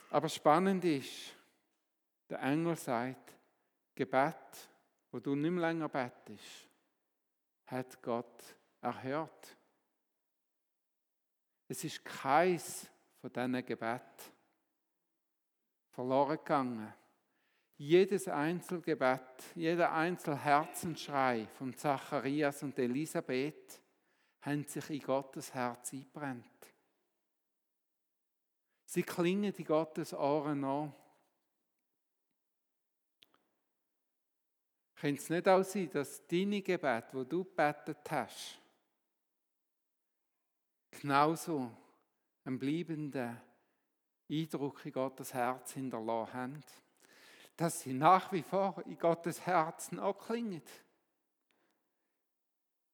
Aber 0.10 0.30
spannend 0.30 0.84
ist, 0.86 1.35
der 2.30 2.42
Engel 2.42 2.76
sagt, 2.76 3.34
Gebet, 3.94 4.70
wo 5.12 5.20
du 5.20 5.36
nicht 5.36 5.52
mehr 5.52 5.68
länger 5.68 5.90
bettest, 5.90 6.70
hat 7.66 8.02
Gott 8.02 8.56
erhört. 8.82 9.58
Es 11.68 11.84
ist 11.84 12.04
keins 12.04 12.90
von 13.22 13.32
diesen 13.32 13.66
Gebeten 13.66 14.36
verloren 15.90 16.38
gegangen. 16.38 16.94
Jedes 17.78 18.28
Einzelgebet, 18.28 19.44
jeder 19.56 19.92
Einzelherzensschrei 19.94 21.48
von 21.58 21.74
Zacharias 21.76 22.64
und 22.64 22.78
Elisabeth 22.78 23.82
haben 24.42 24.66
sich 24.66 24.90
in 24.90 25.00
Gottes 25.00 25.54
Herz 25.54 25.92
eingebrennt. 25.92 26.46
Sie 28.86 29.04
klingen 29.04 29.54
in 29.54 29.66
Gottes 29.66 30.14
Ohren 30.14 30.64
an. 30.64 30.94
Könnte 34.96 35.22
es 35.22 35.30
nicht 35.30 35.48
auch 35.48 35.64
sein, 35.64 35.90
dass 35.92 36.26
deine 36.28 36.62
Gebete, 36.62 37.10
wo 37.12 37.24
du 37.24 37.44
gebetet 37.44 38.00
hast, 38.10 38.60
genauso 40.92 41.72
einen 42.46 42.58
bleibenden 42.58 43.42
Eindruck 44.30 44.86
in 44.86 44.92
Gottes 44.92 45.34
Herz 45.34 45.74
hinterlassen 45.74 46.34
haben, 46.34 46.64
dass 47.58 47.82
sie 47.82 47.94
nach 47.94 48.32
wie 48.32 48.42
vor 48.42 48.82
in 48.86 48.98
Gottes 48.98 49.46
Herzen 49.46 50.00
auch 50.00 50.18
klingen. 50.26 50.62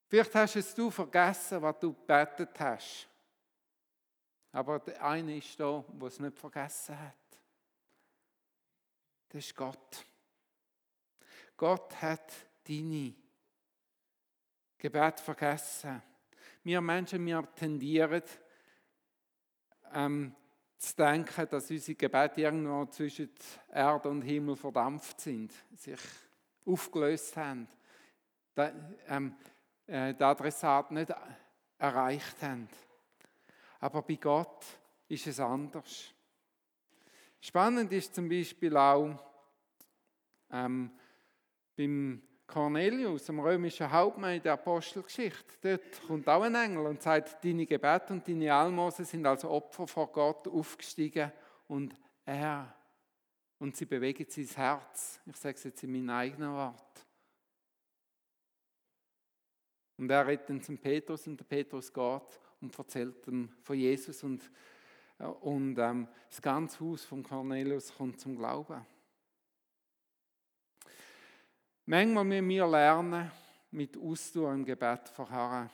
Vielleicht 0.07 0.35
hast 0.35 0.55
es 0.57 0.75
du 0.75 0.91
vergessen, 0.91 1.61
was 1.61 1.79
du 1.79 1.93
gebetet 1.93 2.59
hast. 2.59 3.07
Aber 4.51 4.79
der 4.79 5.01
eine 5.03 5.37
ist 5.37 5.57
da, 5.57 5.83
der 5.87 6.07
es 6.07 6.19
nicht 6.19 6.37
vergessen 6.37 6.99
hat. 6.99 7.15
Das 9.29 9.45
ist 9.45 9.55
Gott. 9.55 10.05
Gott 11.57 12.01
hat 12.01 12.31
deine 12.67 13.13
Gebet 14.77 15.19
vergessen. 15.19 16.01
Wir 16.63 16.81
Menschen, 16.81 17.25
wir 17.25 17.47
tendieren 17.55 18.23
ähm, 19.93 20.35
zu 20.77 20.95
denken, 20.95 21.47
dass 21.49 21.69
unsere 21.69 21.95
Gebete 21.95 22.41
irgendwo 22.41 22.85
zwischen 22.85 23.29
Erde 23.71 24.09
und 24.09 24.23
Himmel 24.23 24.55
verdampft 24.55 25.21
sind, 25.21 25.53
sich 25.75 25.99
aufgelöst 26.65 27.37
haben, 27.37 27.67
den, 28.55 28.95
ähm, 29.07 29.35
äh, 29.85 30.13
den 30.13 30.23
Adressat 30.23 30.91
nicht 30.91 31.13
erreicht 31.77 32.41
haben. 32.41 32.67
Aber 33.79 34.01
bei 34.01 34.15
Gott 34.15 34.65
ist 35.07 35.27
es 35.27 35.39
anders. 35.39 36.13
Spannend 37.39 37.91
ist 37.91 38.13
zum 38.13 38.29
Beispiel 38.29 38.77
auch 38.77 39.17
ähm, 40.51 40.91
beim 41.81 42.21
Cornelius, 42.45 43.25
dem 43.25 43.39
römischen 43.39 43.91
Hauptmann 43.91 44.35
in 44.35 44.43
der 44.43 44.53
Apostelgeschichte. 44.53 45.55
Dort 45.61 46.05
kommt 46.05 46.27
auch 46.27 46.43
ein 46.43 46.53
Engel 46.53 46.85
und 46.85 47.01
sagt, 47.01 47.43
deine 47.43 47.65
Gebete 47.65 48.13
und 48.13 48.27
deine 48.27 48.53
Almosen 48.53 49.05
sind 49.05 49.25
als 49.25 49.45
Opfer 49.45 49.87
vor 49.87 50.11
Gott 50.11 50.47
aufgestiegen 50.47 51.31
und 51.67 51.95
er 52.25 52.75
und 53.57 53.75
sie 53.75 53.85
bewegen 53.85 54.25
sein 54.27 54.45
Herz. 54.45 55.19
Ich 55.25 55.37
sage 55.37 55.55
es 55.55 55.63
jetzt 55.63 55.83
in 55.83 55.91
meinen 55.91 56.09
eigenen 56.09 56.51
Worten. 56.51 57.01
Und 59.97 60.09
er 60.09 60.25
redet 60.25 60.49
dann 60.49 60.61
zum 60.61 60.77
Petrus 60.77 61.27
und 61.27 61.39
der 61.39 61.45
Petrus 61.45 61.93
geht 61.93 62.39
und 62.59 62.77
erzählt 62.77 63.27
ihm 63.27 63.49
von 63.61 63.77
Jesus 63.77 64.23
und, 64.23 64.51
und 65.41 65.77
ähm, 65.77 66.07
das 66.27 66.41
ganze 66.41 66.79
Haus 66.79 67.05
von 67.05 67.23
Cornelius 67.23 67.93
kommt 67.95 68.19
zum 68.19 68.35
Glauben. 68.35 68.85
Manchmal 71.85 72.23
müssen 72.23 72.49
wir 72.49 72.67
lernen, 72.67 73.31
mit 73.71 73.97
Ausdauer 73.97 74.53
im 74.53 74.65
Gebet 74.65 75.09
verharren. 75.09 75.69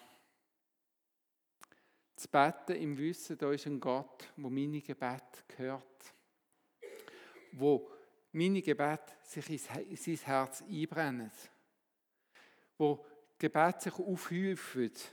Zu 2.15 2.27
beten 2.29 2.75
im 2.75 2.97
Wissen, 2.97 3.37
da 3.37 3.51
ist 3.51 3.67
ein 3.67 3.79
Gott, 3.79 4.31
wo 4.37 4.49
meine 4.49 4.81
Gebet 4.81 5.43
gehört. 5.47 6.13
Wo 7.51 7.91
meine 8.31 8.61
Gebet 8.61 9.01
sich 9.23 9.49
in 9.49 9.97
sein 9.97 10.15
Herz 10.17 10.61
einbrennen. 10.61 11.31
Wo 12.77 13.05
Gebet 13.37 13.81
sich 13.81 13.93
aufhäuft. 13.93 15.11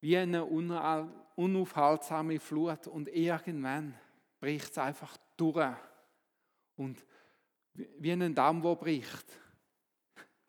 Wie 0.00 0.16
eine 0.16 0.44
unaufhaltsame 0.44 2.40
Flut. 2.40 2.86
Und 2.86 3.08
irgendwann 3.08 3.98
bricht 4.40 4.70
es 4.70 4.78
einfach 4.78 5.16
durch. 5.36 5.76
Und 6.76 7.04
wie 7.74 8.12
ein 8.12 8.34
Damm, 8.34 8.62
der 8.62 8.74
bricht, 8.76 9.26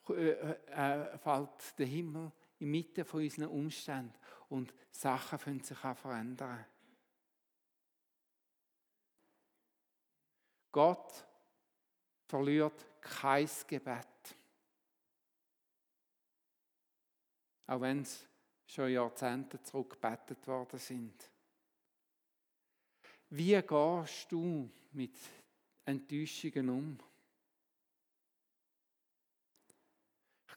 äh, 0.09 0.31
äh, 0.31 1.17
fällt 1.17 1.77
der 1.77 1.85
Himmel 1.85 2.31
inmitten 2.59 3.05
von 3.05 3.21
unseren 3.21 3.47
Umständen 3.47 4.13
und 4.49 4.73
Sachen 4.91 5.39
können 5.39 5.63
sich 5.63 5.83
auch 5.83 5.97
verändern. 5.97 6.65
Gott 10.71 11.25
verliert 12.27 12.85
kein 13.01 13.49
Gebet. 13.67 14.07
Auch 17.67 17.81
wenn 17.81 18.01
es 18.01 18.27
schon 18.65 18.91
Jahrzehnte 18.91 19.61
zurückgebetet 19.61 20.47
worden 20.47 20.79
sind. 20.79 21.29
Wie 23.29 23.61
gehst 23.61 24.31
du 24.31 24.69
mit 24.91 25.17
Enttäuschungen 25.85 26.69
um? 26.69 27.10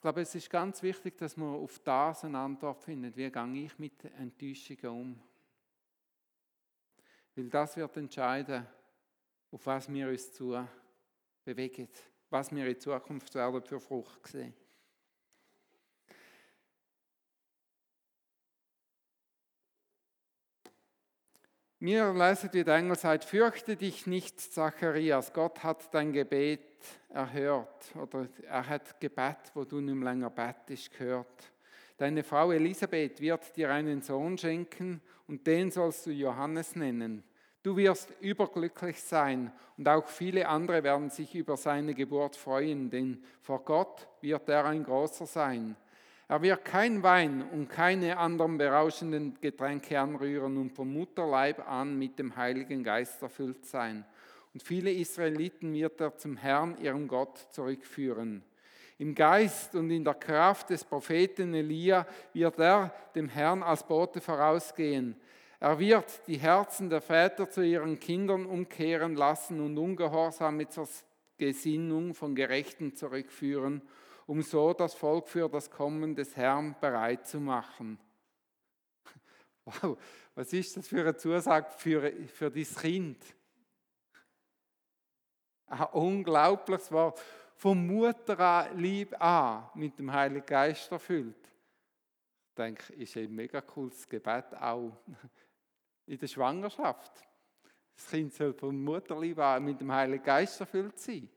Glaube, 0.04 0.20
es 0.20 0.34
ist 0.34 0.50
ganz 0.50 0.82
wichtig, 0.82 1.16
dass 1.16 1.34
man 1.34 1.54
auf 1.54 1.78
das 1.78 2.24
eine 2.24 2.36
Antwort 2.38 2.82
findet. 2.82 3.16
Wie 3.16 3.30
gehe 3.30 3.64
ich 3.64 3.78
mit 3.78 4.04
Enttäuschungen 4.04 5.00
um? 5.00 5.22
Weil 7.34 7.48
das 7.48 7.74
wird 7.78 7.96
entscheiden, 7.96 8.66
auf 9.50 9.64
was 9.64 9.90
wir 9.90 10.08
uns 10.08 10.30
zu 10.30 10.62
bewegen, 11.42 11.88
was 12.28 12.54
wir 12.54 12.66
in 12.66 12.78
Zukunft 12.78 13.34
werden 13.34 13.62
für 13.62 13.80
Frucht 13.80 14.26
sehen. 14.26 14.52
Wie 21.84 21.92
der 22.62 22.76
Engel 22.76 22.96
sagt, 22.96 23.26
fürchte 23.26 23.76
dich 23.76 24.06
nicht, 24.06 24.40
Zacharias, 24.40 25.34
Gott 25.34 25.62
hat 25.62 25.92
dein 25.92 26.14
Gebet 26.14 26.62
erhört. 27.10 27.94
Oder 27.94 28.26
er 28.48 28.66
hat 28.66 28.98
Gebet, 28.98 29.36
wo 29.52 29.64
du 29.64 29.82
nicht 29.82 30.02
länger 30.02 30.30
bettest, 30.30 30.96
gehört. 30.96 31.52
Deine 31.98 32.24
Frau 32.24 32.52
Elisabeth 32.52 33.20
wird 33.20 33.54
dir 33.54 33.70
einen 33.70 34.00
Sohn 34.00 34.38
schenken 34.38 35.02
und 35.28 35.46
den 35.46 35.70
sollst 35.70 36.06
du 36.06 36.10
Johannes 36.10 36.74
nennen. 36.74 37.22
Du 37.62 37.76
wirst 37.76 38.08
überglücklich 38.18 39.02
sein 39.02 39.52
und 39.76 39.86
auch 39.86 40.06
viele 40.06 40.48
andere 40.48 40.82
werden 40.82 41.10
sich 41.10 41.34
über 41.34 41.58
seine 41.58 41.92
Geburt 41.92 42.34
freuen, 42.34 42.88
denn 42.88 43.22
vor 43.42 43.62
Gott 43.62 44.08
wird 44.22 44.48
er 44.48 44.64
ein 44.64 44.84
großer 44.84 45.26
sein. 45.26 45.76
Er 46.34 46.42
wird 46.42 46.64
kein 46.64 47.00
Wein 47.04 47.44
und 47.52 47.68
keine 47.68 48.18
anderen 48.18 48.58
berauschenden 48.58 49.38
Getränke 49.40 50.00
anrühren 50.00 50.56
und 50.56 50.72
vom 50.72 50.92
Mutterleib 50.92 51.60
an 51.70 51.96
mit 51.96 52.18
dem 52.18 52.34
Heiligen 52.34 52.82
Geist 52.82 53.22
erfüllt 53.22 53.64
sein. 53.64 54.04
Und 54.52 54.60
viele 54.60 54.90
Israeliten 54.90 55.72
wird 55.74 56.00
er 56.00 56.16
zum 56.16 56.36
Herrn, 56.36 56.76
ihrem 56.82 57.06
Gott, 57.06 57.38
zurückführen. 57.52 58.42
Im 58.98 59.14
Geist 59.14 59.76
und 59.76 59.92
in 59.92 60.02
der 60.02 60.14
Kraft 60.14 60.70
des 60.70 60.82
Propheten 60.82 61.54
Elia 61.54 62.04
wird 62.32 62.58
er 62.58 62.92
dem 63.14 63.28
Herrn 63.28 63.62
als 63.62 63.86
Bote 63.86 64.20
vorausgehen. 64.20 65.14
Er 65.60 65.78
wird 65.78 66.26
die 66.26 66.38
Herzen 66.38 66.90
der 66.90 67.00
Väter 67.00 67.48
zu 67.48 67.62
ihren 67.62 68.00
Kindern 68.00 68.44
umkehren 68.44 69.14
lassen 69.14 69.60
und 69.60 69.78
Ungehorsame 69.78 70.68
zur 70.68 70.88
Gesinnung 71.38 72.12
von 72.12 72.34
Gerechten 72.34 72.96
zurückführen 72.96 73.82
um 74.26 74.42
so 74.42 74.72
das 74.72 74.94
Volk 74.94 75.28
für 75.28 75.48
das 75.48 75.70
Kommen 75.70 76.14
des 76.14 76.36
Herrn 76.36 76.74
bereit 76.80 77.26
zu 77.26 77.40
machen. 77.40 77.98
Wow, 79.66 79.96
was 80.34 80.52
ist 80.52 80.76
das 80.76 80.88
für 80.88 81.00
eine 81.00 81.16
Zusage 81.16 81.70
für, 81.78 82.12
für 82.26 82.50
dein 82.50 82.64
Kind? 82.64 83.24
Ein 85.66 85.84
unglaubliches 85.84 86.92
Wort. 86.92 87.18
Vom 87.56 87.86
Mutter 87.86 88.38
an, 88.38 88.76
lieb 88.78 89.18
an, 89.18 89.70
mit 89.74 89.98
dem 89.98 90.12
Heiligen 90.12 90.44
Geist 90.44 90.92
erfüllt. 90.92 91.48
Ich 92.48 92.54
denke, 92.56 92.92
ist 92.92 93.16
ein 93.16 93.34
mega 93.34 93.62
cooles 93.62 94.06
Gebet 94.06 94.54
auch 94.60 94.92
in 96.06 96.18
der 96.18 96.26
Schwangerschaft. 96.26 97.26
Das 97.96 98.08
Kind 98.08 98.34
soll 98.34 98.52
vom 98.52 98.82
Mutterlieb 98.84 99.38
an 99.38 99.64
mit 99.64 99.80
dem 99.80 99.90
Heiligen 99.90 100.24
Geist 100.24 100.60
erfüllt 100.60 100.98
sein. 100.98 101.28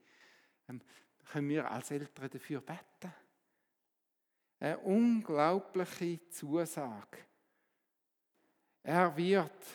Können 1.30 1.48
wir 1.48 1.70
als 1.70 1.90
Eltern 1.90 2.30
dafür 2.30 2.60
beten. 2.60 3.14
Eine 4.60 4.78
unglaubliche 4.78 6.28
Zusage. 6.30 7.18
Er 8.82 9.16
wird 9.16 9.66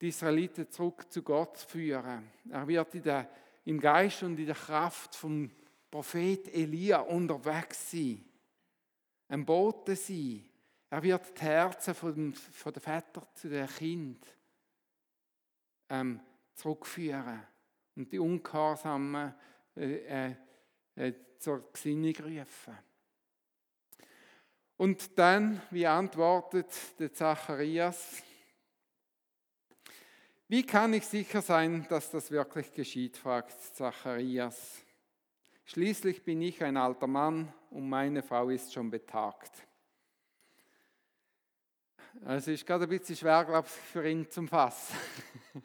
die 0.00 0.08
Israeliten 0.08 0.70
zurück 0.70 1.10
zu 1.10 1.22
Gott 1.22 1.58
führen. 1.58 2.30
Er 2.50 2.66
wird 2.66 2.94
in 2.94 3.02
der, 3.02 3.30
im 3.64 3.80
Geist 3.80 4.22
und 4.22 4.38
in 4.38 4.46
der 4.46 4.54
Kraft 4.54 5.14
vom 5.14 5.50
Prophet 5.90 6.48
Elia 6.48 7.00
unterwegs 7.00 7.90
sein. 7.90 8.24
Ein 9.28 9.44
Bote 9.44 9.96
sein. 9.96 10.44
Er 10.90 11.02
wird 11.02 11.38
die 11.38 11.44
Herzen 11.44 11.94
von, 11.94 12.34
von 12.34 12.72
den 12.72 12.82
Vätern 12.82 13.26
zu 13.34 13.48
den 13.48 13.66
Kind 13.66 14.26
ähm, 15.88 16.20
zurückführen 16.54 17.42
und 17.94 18.12
die 18.12 18.18
Ungehorsamen 18.18 19.34
äh, 19.76 20.28
äh, 20.30 20.36
äh, 20.98 21.12
zur 21.38 21.72
Gesinnung 21.72 22.14
rufen. 22.16 22.76
Und 24.76 25.16
dann, 25.18 25.62
wie 25.70 25.86
antwortet 25.86 26.68
der 26.98 27.12
Zacharias? 27.12 28.22
Wie 30.48 30.64
kann 30.64 30.92
ich 30.94 31.04
sicher 31.04 31.40
sein, 31.40 31.86
dass 31.88 32.10
das 32.10 32.30
wirklich 32.30 32.72
geschieht, 32.72 33.16
fragt 33.16 33.60
Zacharias. 33.74 34.78
Schließlich 35.66 36.24
bin 36.24 36.42
ich 36.42 36.62
ein 36.64 36.76
alter 36.76 37.06
Mann 37.06 37.52
und 37.70 37.88
meine 37.88 38.22
Frau 38.22 38.48
ist 38.48 38.72
schon 38.72 38.90
betagt. 38.90 39.52
Es 42.26 42.48
ist 42.48 42.66
gerade 42.66 42.84
ein 42.84 42.90
bisschen 42.90 43.16
schwer, 43.16 43.44
glaube 43.44 43.68
ich, 43.68 43.72
für 43.72 44.08
ihn 44.08 44.28
zum 44.30 44.48
Fassen. 44.48 44.96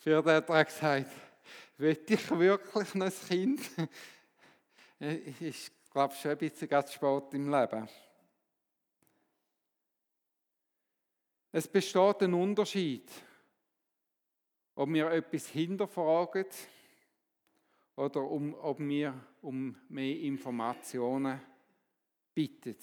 für 0.00 0.22
den 0.22 0.34
hat 0.34 0.48
er 0.50 0.64
gesagt, 0.64 1.10
will 1.78 1.98
ich 2.08 2.30
wirklich 2.30 2.94
noch 2.94 3.06
ein 3.06 3.28
Kind? 3.28 3.60
Ich 5.40 5.70
glaube 5.90 6.14
schon 6.14 6.30
ein 6.30 6.38
bisschen 6.38 6.68
ganz 6.68 6.92
spät 6.92 7.24
im 7.32 7.50
Leben. 7.50 7.88
Es 11.52 11.68
besteht 11.68 12.22
ein 12.22 12.34
Unterschied, 12.34 13.10
ob 14.74 14.88
wir 14.90 15.10
etwas 15.10 15.48
hinterfragen 15.48 16.46
oder 17.96 18.22
um, 18.22 18.54
ob 18.54 18.78
wir 18.78 19.14
um 19.42 19.74
mehr 19.88 20.18
Informationen 20.20 21.40
bitten. 22.34 22.76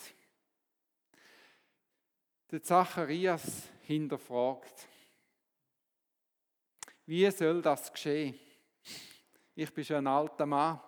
Der 2.49 2.63
Zacharias 2.63 3.69
hinterfragt, 3.83 4.87
wie 7.05 7.29
soll 7.29 7.61
das 7.61 7.91
geschehen? 7.91 8.39
Ich 9.55 9.73
bin 9.73 9.85
schon 9.85 9.97
ein 9.97 10.07
alter 10.07 10.45
Mann. 10.45 10.79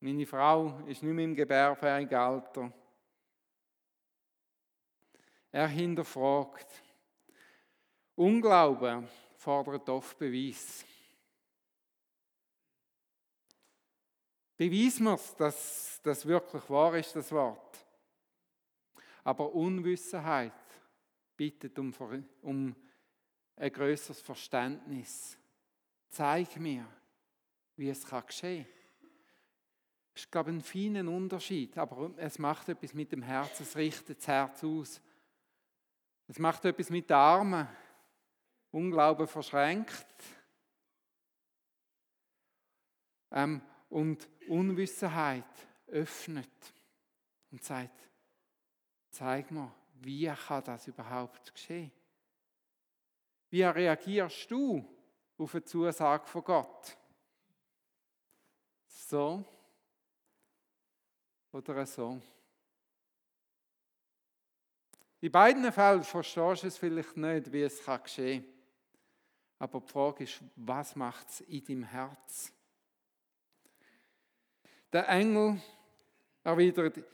Meine 0.00 0.26
Frau 0.26 0.78
ist 0.86 1.02
nicht 1.02 1.14
mehr 1.14 1.24
im 1.24 1.34
gebärfähigen 1.34 2.18
Alter. 2.18 2.72
Er 5.52 5.68
hinterfragt. 5.68 6.66
Unglaube 8.14 9.08
fordert 9.36 9.88
oft 9.88 10.18
Beweis. 10.18 10.84
Beweis 14.56 15.00
mir 15.00 15.18
dass 15.38 16.00
das 16.02 16.26
wirklich 16.26 16.68
wahr 16.68 16.94
ist, 16.96 17.16
das 17.16 17.32
Wort. 17.32 17.78
Aber 19.24 19.54
Unwissenheit 19.54 20.52
bittet 21.36 21.78
um, 21.78 21.94
um 22.42 22.76
ein 23.56 23.72
größeres 23.72 24.20
Verständnis. 24.20 25.39
Zeig 26.10 26.56
mir, 26.58 26.86
wie 27.76 27.88
es 27.88 28.04
geschehen 28.04 28.64
kann. 28.64 28.72
Das 30.12 30.24
ist, 30.24 30.32
glaube 30.32 30.50
ich, 30.50 30.56
ein 30.56 30.62
feiner 30.62 31.10
Unterschied, 31.10 31.78
aber 31.78 32.10
es 32.16 32.38
macht 32.38 32.68
etwas 32.68 32.92
mit 32.92 33.12
dem 33.12 33.22
Herz, 33.22 33.60
es 33.60 33.76
richtet 33.76 34.18
das 34.18 34.26
Herz 34.26 34.64
aus. 34.64 35.00
Es 36.26 36.38
macht 36.38 36.64
etwas 36.64 36.90
mit 36.90 37.08
den 37.08 37.16
Armen. 37.16 37.66
Unglauben 38.72 39.26
verschränkt. 39.26 40.06
Ähm, 43.32 43.62
und 43.88 44.28
Unwissenheit 44.48 45.44
öffnet 45.88 46.74
und 47.50 47.62
sagt, 47.64 48.08
zeig 49.10 49.50
mir, 49.50 49.72
wie 49.94 50.26
kann 50.26 50.64
das 50.64 50.86
überhaupt 50.86 51.52
geschehen? 51.52 51.90
Wie 53.50 53.62
reagierst 53.62 54.50
du 54.50 54.84
auf 55.40 55.54
eine 55.54 55.64
Zusage 55.64 56.26
von 56.26 56.44
Gott? 56.44 56.96
So 58.86 59.44
oder 61.52 61.86
so? 61.86 62.20
In 65.20 65.32
beiden 65.32 65.70
Fällen 65.72 66.04
verstehst 66.04 66.62
du 66.62 66.66
es 66.66 66.78
vielleicht 66.78 67.16
nicht, 67.16 67.52
wie 67.52 67.62
es 67.62 67.82
geschehen 67.84 68.42
kann. 68.42 68.52
Aber 69.58 69.80
die 69.80 69.88
Frage 69.88 70.24
ist, 70.24 70.40
was 70.56 70.96
macht 70.96 71.28
es 71.28 71.40
in 71.42 71.64
deinem 71.64 71.84
Herz? 71.84 72.52
Der 74.92 75.08
Engel 75.08 75.60
erwidert, 76.42 77.04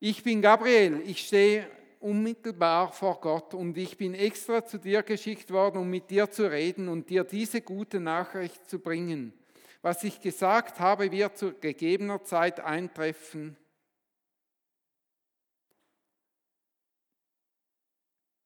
ich 0.00 0.22
bin 0.22 0.42
Gabriel, 0.42 1.00
ich 1.02 1.26
stehe 1.26 1.70
unmittelbar 2.02 2.92
vor 2.92 3.20
Gott 3.20 3.54
und 3.54 3.76
ich 3.76 3.96
bin 3.96 4.14
extra 4.14 4.64
zu 4.64 4.78
dir 4.78 5.02
geschickt 5.02 5.50
worden, 5.50 5.78
um 5.78 5.88
mit 5.88 6.10
dir 6.10 6.30
zu 6.30 6.50
reden 6.50 6.88
und 6.88 7.08
dir 7.08 7.24
diese 7.24 7.62
gute 7.62 8.00
Nachricht 8.00 8.68
zu 8.68 8.78
bringen. 8.78 9.32
Was 9.80 10.04
ich 10.04 10.20
gesagt 10.20 10.78
habe, 10.80 11.10
wird 11.10 11.36
zu 11.36 11.54
gegebener 11.54 12.22
Zeit 12.22 12.60
eintreffen. 12.60 13.56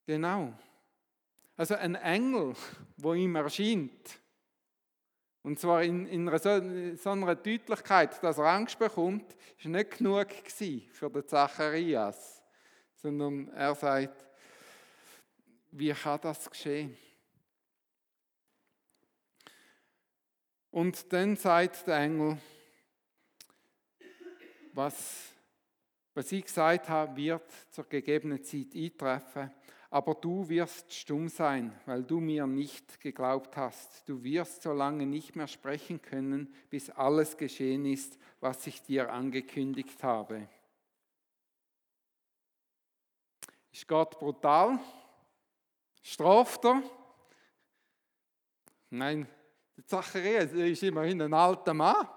Genau. 0.07 0.53
Also 1.57 1.75
ein 1.75 1.95
Engel, 1.95 2.55
wo 2.97 3.15
ihm 3.15 3.35
erscheint, 3.35 4.21
und 5.43 5.61
zwar 5.61 5.83
in, 5.85 6.07
in 6.07 6.29
so, 6.97 7.11
einer 7.11 7.35
Deutlichkeit, 7.37 8.23
dass 8.23 8.39
er 8.39 8.47
Angst 8.47 8.79
bekommt, 8.79 9.37
ist 9.57 9.67
nicht 9.67 9.99
genug 9.99 10.27
für 10.91 11.09
den 11.09 11.29
Zacharias, 11.29 12.36
sondern 12.97 13.49
er 13.49 13.75
sagt, 13.75 14.25
wie 15.71 15.93
kann 15.93 16.21
das 16.23 16.51
geschehen? 16.51 16.97
Und 20.71 21.13
dann 21.13 21.37
sagt 21.37 21.87
der 21.87 21.99
Engel, 21.99 22.39
was, 24.73 25.33
was 26.15 26.33
ich 26.33 26.45
gesagt 26.45 26.89
habe, 26.89 27.17
wird 27.17 27.51
zur 27.71 27.85
gegebenen 27.85 28.43
Zeit 28.43 28.75
eintreffen 28.75 29.51
aber 29.91 30.15
du 30.15 30.49
wirst 30.49 30.93
stumm 30.93 31.29
sein, 31.29 31.73
weil 31.87 32.03
du 32.03 32.21
mir 32.21 32.47
nicht 32.47 33.01
geglaubt 33.01 33.57
hast. 33.57 34.07
Du 34.09 34.23
wirst 34.23 34.63
so 34.63 34.73
lange 34.73 35.07
nicht 35.07 35.37
mehr 35.37 35.47
sprechen 35.47 36.03
können, 36.03 36.53
bis 36.71 36.91
alles 36.91 37.37
geschehen 37.37 37.87
ist, 37.87 38.19
was 38.41 38.67
ich 38.67 38.83
dir 38.83 39.13
angekündigt 39.13 40.03
habe. 40.03 40.49
Ist 43.77 43.87
Gott 43.87 44.19
brutal? 44.19 44.81
Straft 46.01 46.65
er? 46.65 46.83
Nein, 48.89 49.29
Zacharias 49.85 50.51
ist 50.53 50.83
immerhin 50.83 51.21
ein 51.21 51.35
alter 51.35 51.75
Mann. 51.75 52.09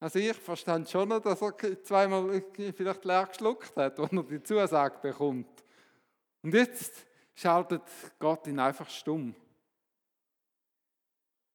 Also 0.00 0.18
ich 0.18 0.36
verstand 0.36 0.90
schon, 0.90 1.08
dass 1.08 1.40
er 1.40 1.84
zweimal 1.84 2.42
vielleicht 2.52 3.04
leer 3.04 3.26
geschluckt 3.26 3.76
hat, 3.76 3.96
wenn 3.98 4.18
er 4.18 4.24
die 4.24 4.42
Zusage 4.42 4.98
bekommt. 4.98 5.64
Und 6.42 6.52
jetzt 6.52 7.06
schaltet 7.36 7.84
Gott 8.18 8.48
ihn 8.48 8.58
einfach 8.58 8.90
stumm. 8.90 9.36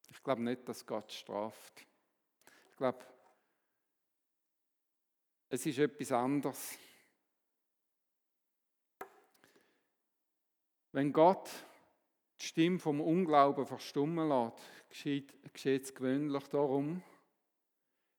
Ich 0.08 0.22
glaube 0.22 0.42
nicht, 0.42 0.66
dass 0.66 0.86
Gott 0.86 1.12
straft. 1.12 1.84
Ich 2.70 2.76
glaube, 2.78 3.04
es 5.50 5.66
ist 5.66 5.78
etwas 5.78 6.12
anderes. 6.12 6.78
Wenn 10.92 11.12
Gott 11.12 11.50
die 12.40 12.46
Stimme 12.46 12.78
vom 12.78 13.00
Unglauben 13.00 13.66
verstummen 13.66 14.28
lässt, 14.28 14.56
geschieht, 14.88 15.52
geschieht 15.52 15.84
es 15.84 15.94
gewöhnlich 15.94 16.46
darum, 16.48 17.02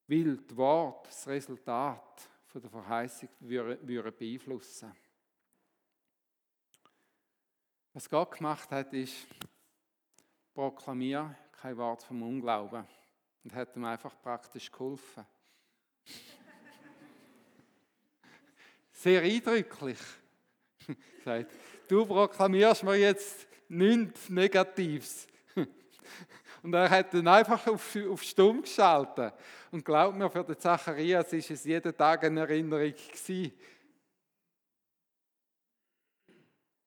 weil 0.07 0.37
das 0.37 0.57
Wort 0.57 1.07
das 1.07 1.27
Resultat 1.27 2.29
von 2.47 2.61
der 2.61 2.69
Verheißung 2.69 3.29
würde 3.39 4.11
beeinflussen. 4.11 4.91
Was 7.93 8.09
Gott 8.09 8.37
gemacht 8.37 8.69
hat, 8.71 8.93
ist, 8.93 9.27
proklamier 10.53 11.35
kein 11.51 11.77
Wort 11.77 12.03
vom 12.03 12.21
Unglauben. 12.21 12.85
Und 13.43 13.53
hat 13.53 13.75
ihm 13.75 13.85
einfach 13.85 14.19
praktisch 14.21 14.71
geholfen. 14.71 15.25
Sehr 18.91 19.21
eindrücklich. 19.21 19.99
Sagt, 21.23 21.51
du 21.89 22.05
proklamierst 22.05 22.83
mir 22.83 22.95
jetzt 22.95 23.47
nichts 23.67 24.29
Negatives. 24.29 25.27
Und 26.63 26.73
er 26.73 26.89
hat 26.89 27.13
dann 27.13 27.27
einfach 27.27 27.67
auf, 27.67 27.97
auf 28.09 28.23
Stumm 28.23 28.61
geschaltet. 28.61 29.33
Und 29.71 29.83
glaubt 29.83 30.17
mir, 30.17 30.29
für 30.29 30.43
den 30.43 30.57
Zacharias 30.57 31.33
ist 31.33 31.51
es 31.51 31.63
jeden 31.65 31.95
Tag 31.95 32.23
eine 32.23 32.41
Erinnerung 32.41 32.93
gewesen, 32.93 33.53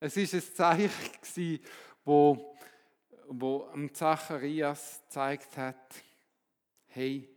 Es 0.04 0.16
ist 0.16 0.34
ein 0.34 0.42
Zeichen, 0.56 1.60
wo, 2.04 2.56
wo 3.28 3.68
Zacharias 3.92 5.00
gezeigt 5.04 5.56
hat, 5.56 5.94
hey, 6.88 7.28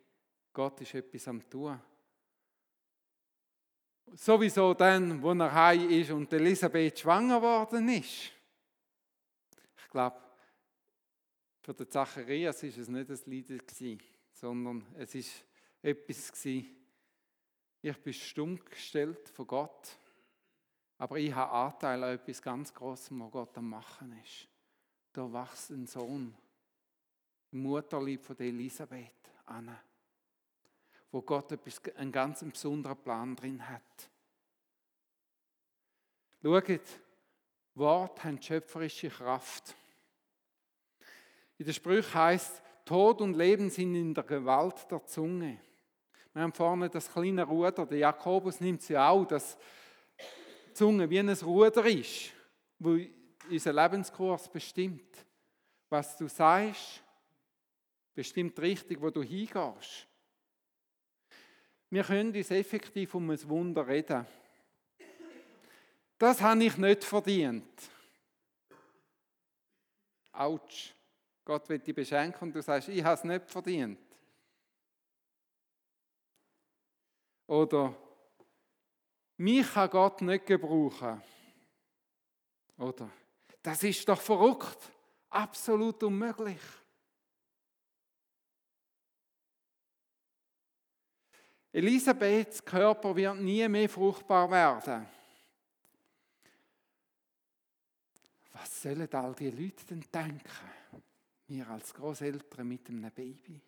Gott 0.52 0.82
ist 0.82 0.96
etwas 0.96 1.28
am 1.28 1.48
tun. 1.48 1.80
Sowieso 4.14 4.74
dann, 4.74 5.22
wo 5.22 5.34
er 5.34 5.54
heim 5.54 5.90
ist 5.90 6.12
und 6.12 6.32
Elisabeth 6.32 7.00
schwanger 7.00 7.42
worden 7.42 7.90
ist. 7.90 8.32
Ich 9.78 9.90
glaube, 9.90 10.18
für 11.62 11.74
den 11.74 11.90
Zacharias 11.90 12.64
ist 12.64 12.78
es 12.78 12.88
nicht 12.88 13.10
ein 13.10 13.18
gewesen, 13.18 14.00
sondern 14.32 14.86
es 14.96 15.16
ist 15.16 15.44
etwas 15.82 16.46
ich 17.82 17.98
bin 18.02 18.14
stumm 18.14 18.60
gestellt 18.66 19.30
von 19.30 19.46
Gott 19.46 19.98
aber 20.98 21.18
ich 21.18 21.34
habe 21.34 21.52
Anteil 21.52 22.04
an 22.04 22.16
etwas 22.16 22.42
ganz 22.42 22.74
Großem, 22.74 23.20
was 23.20 23.32
Gott 23.32 23.58
am 23.58 23.70
Machen 23.70 24.18
ist. 24.24 24.48
Da 25.12 25.32
wächst 25.32 25.72
ein 25.72 25.88
Sohn 25.88 26.36
Mutterlieb 27.52 28.24
von 28.24 28.38
Elisabeth 28.40 29.30
an, 29.46 29.78
wo 31.16 31.22
Gott 31.22 31.58
einen 31.96 32.12
ganz 32.12 32.44
besonderen 32.44 32.98
Plan 32.98 33.38
drin 33.38 33.66
hat. 33.70 34.10
Schaut, 36.44 36.82
Wort 37.74 38.22
haben 38.22 38.42
schöpferische 38.42 39.08
Kraft. 39.08 39.74
In 41.58 41.68
der 41.68 41.72
Sprüche 41.72 42.14
heißt, 42.14 42.62
Tod 42.84 43.22
und 43.22 43.34
Leben 43.34 43.70
sind 43.70 43.96
in 43.96 44.14
der 44.14 44.26
Gewalt 44.26 44.92
der 44.92 45.06
Zunge. 45.06 45.62
Wir 46.34 46.42
haben 46.42 46.52
vorne 46.52 46.90
das 46.90 47.10
kleine 47.10 47.44
Ruder, 47.44 47.86
der 47.86 47.98
Jakobus 47.98 48.60
nimmt 48.60 48.82
sie 48.82 48.98
auch, 48.98 49.24
das 49.24 49.58
Zunge 50.74 51.10
wie 51.10 51.20
ein 51.20 51.30
Ruder 51.30 51.86
ist, 51.86 52.34
wo 52.78 53.00
unseren 53.50 53.76
Lebenskurs 53.78 54.52
bestimmt. 54.52 55.26
Was 55.88 56.18
du 56.18 56.28
sagst, 56.28 57.02
bestimmt 58.14 58.60
richtig, 58.60 59.00
wo 59.00 59.10
du 59.10 59.24
hingehst. 59.24 60.10
Wir 61.90 62.04
können 62.04 62.36
uns 62.36 62.52
effektiv 62.52 63.14
um 63.16 63.30
ein 63.30 63.50
Wunder 63.50 63.88
reden. 63.88 64.26
Das 66.18 66.42
habe 66.42 66.64
ich 66.64 66.78
nicht 66.78 67.04
verdient. 67.04 67.90
Autsch. 70.32 70.94
Gott 71.44 71.70
wird 71.70 71.86
dich 71.86 71.94
beschenken 71.94 72.48
und 72.48 72.54
du 72.56 72.62
sagst, 72.62 72.90
ich 72.90 73.04
habe 73.04 73.14
es 73.14 73.24
nicht 73.24 73.50
verdient. 73.50 74.00
Oder 77.48 77.96
mich 79.38 79.72
kann 79.72 79.90
Gott 79.90 80.22
nicht 80.22 80.46
gebrauchen. 80.46 81.22
Oder? 82.78 83.10
Das 83.62 83.84
ist 83.84 84.08
doch 84.08 84.20
verrückt. 84.20 84.92
Absolut 85.30 86.02
unmöglich. 86.04 86.62
Elisabeths 91.76 92.64
Körper 92.64 93.14
wird 93.16 93.38
nie 93.38 93.68
mehr 93.68 93.90
fruchtbar 93.90 94.50
werden. 94.50 95.06
Was 98.54 98.82
sollen 98.82 99.14
all 99.14 99.36
die 99.36 99.50
Leute 99.50 99.86
denn 99.86 100.06
denken? 100.14 101.04
Wir 101.48 101.70
als 101.70 101.94
Großeltern 101.94 102.68
mit 102.68 102.88
einem 102.88 103.12
Baby. 103.12 103.62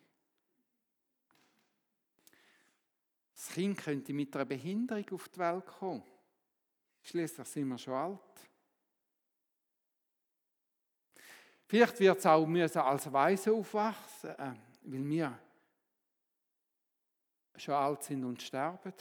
Kind 3.58 3.76
könnte 3.76 4.12
mit 4.12 4.32
einer 4.36 4.44
Behinderung 4.44 5.04
auf 5.10 5.28
die 5.28 5.38
Welt 5.40 5.66
kommen. 5.66 6.04
Schließlich 7.02 7.48
sind 7.48 7.66
wir 7.66 7.76
schon 7.76 7.92
alt. 7.92 8.20
Vielleicht 11.66 11.98
wird 11.98 12.18
es 12.18 12.26
auch 12.26 12.46
müssen 12.46 12.78
als 12.78 13.12
Weise 13.12 13.52
aufwachsen, 13.52 14.30
äh, 14.30 14.54
weil 14.84 15.08
wir 15.08 15.38
schon 17.58 17.74
alt 17.74 18.02
sind 18.02 18.24
und 18.24 18.42
sterben. 18.42 18.94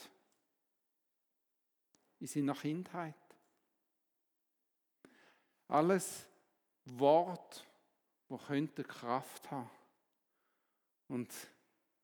In 2.19 2.27
seiner 2.27 2.55
Kindheit. 2.55 3.13
Alles 5.67 6.25
Wort, 6.85 7.65
wo 8.29 8.37
könnte 8.37 8.83
Kraft 8.83 9.51
haben. 9.51 9.69
Und 11.09 11.31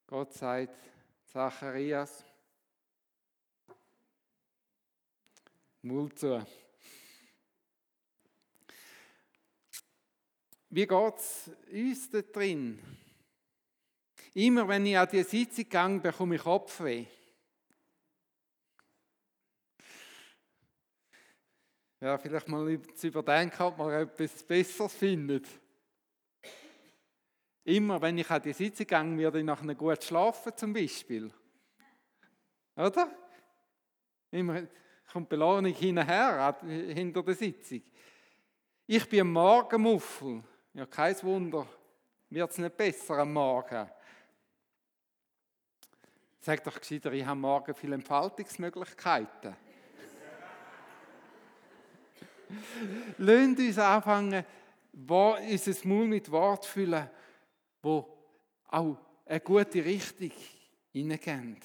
Gott 0.08 0.34
sagt, 0.34 0.78
Zacharias, 1.26 2.24
Mund. 5.82 6.22
Wie 10.70 10.88
geht 10.88 11.16
es 11.18 11.52
uns 11.72 12.10
da 12.10 12.22
drin? 12.22 13.03
Immer 14.36 14.68
wenn 14.68 14.86
ich 14.86 14.98
an 14.98 15.08
die 15.12 15.24
Sitzung 15.24 15.70
gehe, 15.70 16.00
bekomme 16.00 16.36
ich 16.36 16.42
Kopfweh. 16.42 17.06
Ja, 22.02 22.18
vielleicht 22.18 22.48
mal 22.48 22.82
zu 22.96 23.08
überdenken, 23.08 23.62
ob 23.62 23.78
man 23.78 23.92
etwas 23.92 24.44
Besseres 24.44 24.94
findet. 24.94 25.48
Immer 27.64 28.02
wenn 28.02 28.18
ich 28.18 28.30
an 28.30 28.42
die 28.42 28.54
Sitzung 28.54 28.88
gehe, 28.88 29.18
werde 29.18 29.40
ich 29.40 29.46
nachher 29.46 29.76
gut 29.76 30.04
schlafen, 30.04 30.52
zum 30.58 30.74
Beispiel. 30.74 31.32
Oder? 32.76 33.10
Immer 34.32 34.68
kommt 35.12 35.30
Belohnung 35.30 35.74
hinterher, 35.74 36.58
hinter 36.64 37.22
der 37.22 37.36
Sitzung. 37.36 37.84
Ich 38.88 39.08
bin 39.08 39.22
am 39.22 39.32
Morgenmuffel. 39.32 40.44
Ja, 40.74 40.88
kein 40.88 41.22
Wunder, 41.22 41.68
wird 42.30 42.52
es 42.52 42.58
nicht 42.58 42.76
besser 42.76 43.20
am 43.20 43.32
Morgen. 43.32 43.90
Sag 46.46 46.62
doch 46.66 46.78
gescheiter, 46.78 47.14
ich 47.14 47.26
habe 47.26 47.40
morgen 47.40 47.74
viele 47.74 47.96
Entfaltungsmöglichkeiten. 47.96 49.56
Lasst 53.18 53.60
uns 53.60 53.78
anfangen, 53.78 54.44
unser 54.92 55.88
Mund 55.88 56.10
mit 56.10 56.30
Wort 56.30 56.66
füllen, 56.66 57.10
wo 57.82 58.18
auch 58.68 58.98
eine 59.26 59.40
gute 59.40 59.86
Richtung 59.86 60.34
hineingehen. 60.92 61.62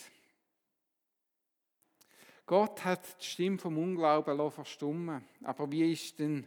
Gott 2.46 2.84
hat 2.84 3.20
die 3.20 3.26
Stimme 3.26 3.58
vom 3.58 3.78
Unglauben 3.78 4.48
verstummen. 4.52 5.24
Aber 5.42 5.68
wie 5.72 5.92
ist 5.92 6.16
denn 6.20 6.46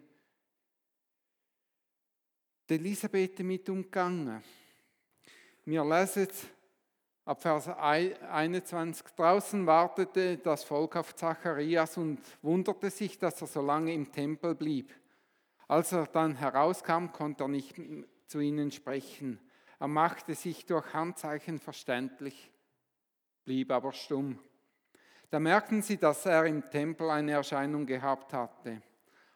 Elisabeth 2.70 3.40
damit 3.40 3.68
umgegangen? 3.68 4.42
Wir 5.66 5.84
lesen 5.84 6.30
Ab 7.24 7.40
Vers 7.44 7.68
21. 7.68 9.06
Draußen 9.16 9.68
wartete 9.68 10.38
das 10.38 10.64
Volk 10.64 10.96
auf 10.96 11.16
Zacharias 11.16 11.98
und 11.98 12.20
wunderte 12.42 12.90
sich, 12.90 13.20
dass 13.20 13.40
er 13.42 13.48
so 13.48 13.62
lange 13.62 13.94
im 13.94 14.12
Tempel 14.12 14.56
blieb. 14.56 14.92
Als 15.68 15.92
er 15.92 16.08
dann 16.08 16.36
herauskam, 16.36 17.12
konnte 17.12 17.44
er 17.44 17.48
nicht 17.48 17.76
zu 18.26 18.40
ihnen 18.40 18.72
sprechen. 18.72 19.40
Er 19.80 19.88
machte 19.88 20.34
sich 20.34 20.66
durch 20.66 20.94
Handzeichen 20.94 21.60
verständlich, 21.60 22.52
blieb 23.46 23.72
aber 23.72 23.94
stumm. 23.94 24.40
Da 25.30 25.40
merkten 25.40 25.84
sie, 25.84 25.98
dass 25.98 26.26
er 26.26 26.46
im 26.46 26.70
Tempel 26.72 27.10
eine 27.12 27.34
Erscheinung 27.34 27.86
gehabt 27.86 28.34
hatte. 28.34 28.82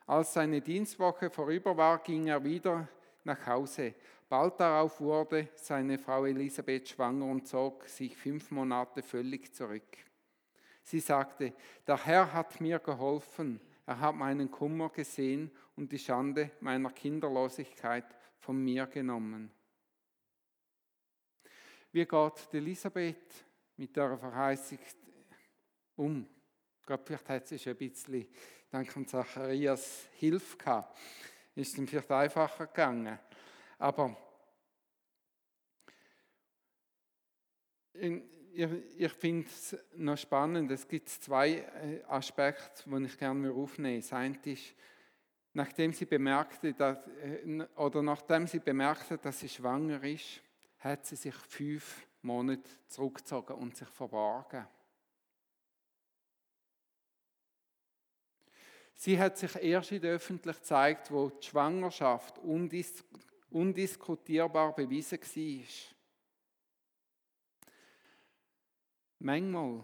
Als 0.07 0.33
seine 0.33 0.59
Dienstwoche 0.59 1.29
vorüber 1.29 1.77
war, 1.77 1.99
ging 1.99 2.27
er 2.27 2.43
wieder 2.43 2.87
nach 3.23 3.45
Hause. 3.45 3.93
Bald 4.27 4.59
darauf 4.59 4.99
wurde 4.99 5.49
seine 5.55 5.99
Frau 5.99 6.25
Elisabeth 6.25 6.89
schwanger 6.89 7.25
und 7.25 7.47
zog 7.47 7.87
sich 7.87 8.17
fünf 8.17 8.49
Monate 8.51 9.03
völlig 9.03 9.53
zurück. 9.53 9.97
Sie 10.83 10.99
sagte, 10.99 11.53
der 11.85 12.05
Herr 12.05 12.33
hat 12.33 12.59
mir 12.59 12.79
geholfen, 12.79 13.59
er 13.85 13.99
hat 13.99 14.15
meinen 14.15 14.49
Kummer 14.49 14.89
gesehen 14.89 15.51
und 15.75 15.91
die 15.91 15.99
Schande 15.99 16.51
meiner 16.59 16.91
Kinderlosigkeit 16.91 18.05
von 18.39 18.63
mir 18.63 18.87
genommen. 18.87 19.51
Wie 21.91 22.05
geht 22.05 22.53
Elisabeth 22.53 23.45
mit 23.77 23.95
der 23.95 24.17
Verheißung 24.17 24.79
um? 25.95 26.27
Glaube, 26.85 27.03
vielleicht 27.05 27.29
hat 27.29 27.47
sie 27.47 27.57
schon 27.57 27.73
ein 27.73 27.77
bisschen, 27.77 28.27
dank 28.69 28.95
an 28.97 29.07
Zacharias, 29.07 30.07
Hilfe 30.17 30.57
gehabt. 30.57 30.97
Ist 31.55 31.77
ihm 31.77 31.87
vielleicht 31.87 32.11
einfacher 32.11 32.67
gegangen. 32.67 33.17
Aber 33.77 34.15
ich, 37.93 38.21
ich 38.97 39.11
finde 39.13 39.47
es 39.47 39.77
noch 39.95 40.17
spannend, 40.17 40.71
es 40.71 40.87
gibt 40.87 41.09
zwei 41.09 41.49
äh, 41.49 42.03
Aspekte, 42.07 42.83
die 42.89 43.05
ich 43.05 43.17
gerne 43.17 43.51
aufnehmen 43.51 43.95
möchte. 43.95 44.09
Das 44.09 44.19
eine 44.19 44.37
ist, 44.45 44.75
nachdem 45.53 45.93
sie 45.93 46.05
bemerkte, 46.05 46.73
dass, 46.73 46.97
äh, 47.07 47.65
oder 47.75 48.01
nachdem 48.01 48.47
sie 48.47 48.59
bemerkte, 48.59 49.17
dass 49.17 49.39
sie 49.39 49.49
schwanger 49.49 50.03
ist, 50.03 50.41
hat 50.79 51.05
sie 51.05 51.15
sich 51.15 51.35
fünf 51.35 52.05
Monate 52.21 52.69
zurückgezogen 52.87 53.55
und 53.55 53.75
sich 53.75 53.87
verborgen. 53.87 54.67
Sie 58.97 59.19
hat 59.19 59.37
sich 59.37 59.55
erst 59.55 59.91
in 59.91 60.01
der 60.01 60.13
Öffentlichkeit 60.13 60.61
gezeigt, 60.61 61.11
wo 61.11 61.29
die 61.29 61.45
Schwangerschaft 61.45 62.39
undis 62.39 63.03
undiskutierbar 63.55 64.75
bewiesen 64.75 65.19
war. 65.19 65.65
Manchmal, 69.19 69.83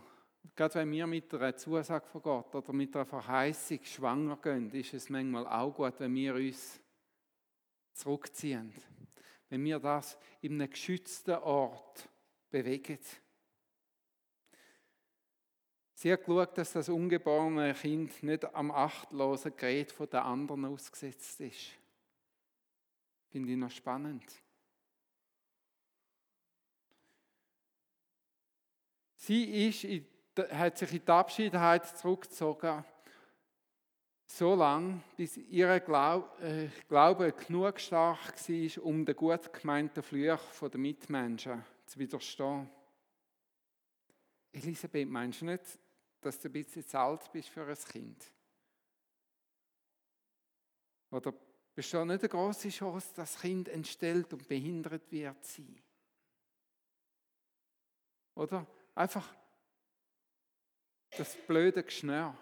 gerade 0.55 0.75
wenn 0.75 0.91
wir 0.91 1.07
mit 1.07 1.33
einer 1.33 1.55
Zusage 1.55 2.05
von 2.07 2.21
Gott 2.21 2.53
oder 2.53 2.73
mit 2.73 2.93
einer 2.95 3.05
Verheißung 3.05 3.79
schwanger 3.83 4.37
gehen, 4.37 4.69
ist 4.71 4.93
es 4.93 5.09
manchmal 5.09 5.47
auch 5.47 5.73
gut, 5.73 5.99
wenn 5.99 6.13
wir 6.13 6.35
uns 6.35 6.81
zurückziehen. 7.93 8.73
Wenn 9.49 9.63
wir 9.63 9.79
das 9.79 10.17
in 10.41 10.53
einem 10.53 10.69
geschützten 10.69 11.35
Ort 11.35 12.09
bewegen. 12.49 12.99
Sie 15.93 16.11
hat 16.11 16.25
geschaut, 16.25 16.57
dass 16.57 16.73
das 16.73 16.89
ungeborene 16.89 17.73
Kind 17.73 18.21
nicht 18.23 18.53
am 18.53 18.71
achtlosen 18.71 19.55
Gerät 19.55 19.97
den 19.97 20.19
anderen 20.19 20.65
ausgesetzt 20.65 21.39
ist. 21.41 21.80
Finde 23.31 23.53
ich 23.53 23.57
noch 23.57 23.71
spannend. 23.71 24.23
Sie 29.15 29.67
ist 29.67 29.85
hat 30.51 30.77
sich 30.77 30.93
in 30.93 31.05
die 31.05 31.11
Abschiedenheit 31.11 31.85
zurückgezogen, 31.97 32.83
so 34.25 34.55
lange, 34.55 35.01
bis 35.17 35.37
ihr 35.37 35.79
Glaube, 35.81 36.29
äh, 36.41 36.69
Glaube 36.87 37.33
genug 37.33 37.79
stark 37.79 38.33
war, 38.49 38.83
um 38.83 39.05
den 39.05 39.15
gut 39.15 39.53
gemeinten 39.53 40.01
Fluch 40.01 40.69
der 40.69 40.79
Mitmenschen 40.79 41.63
zu 41.85 41.99
widerstehen. 41.99 42.69
Elisabeth, 44.53 45.09
meinst 45.09 45.41
du 45.41 45.45
nicht, 45.45 45.63
dass 46.21 46.39
du 46.39 46.47
ein 46.47 46.53
bisschen 46.53 46.85
zu 46.85 46.99
alt 46.99 47.31
bist 47.31 47.49
für 47.49 47.65
ein 47.65 47.77
Kind? 47.77 48.25
Oder 51.11 51.33
besteht 51.75 52.05
nicht 52.05 52.21
eine 52.21 52.29
große 52.29 52.69
Chance, 52.69 53.07
dass 53.15 53.33
das 53.33 53.41
Kind 53.41 53.69
entstellt 53.69 54.31
und 54.33 54.47
behindert 54.47 55.11
wird 55.11 55.43
sein? 55.45 55.81
Oder 58.35 58.65
einfach 58.95 59.33
das 61.17 61.35
blöde 61.35 61.83
Geschnür. 61.83 62.35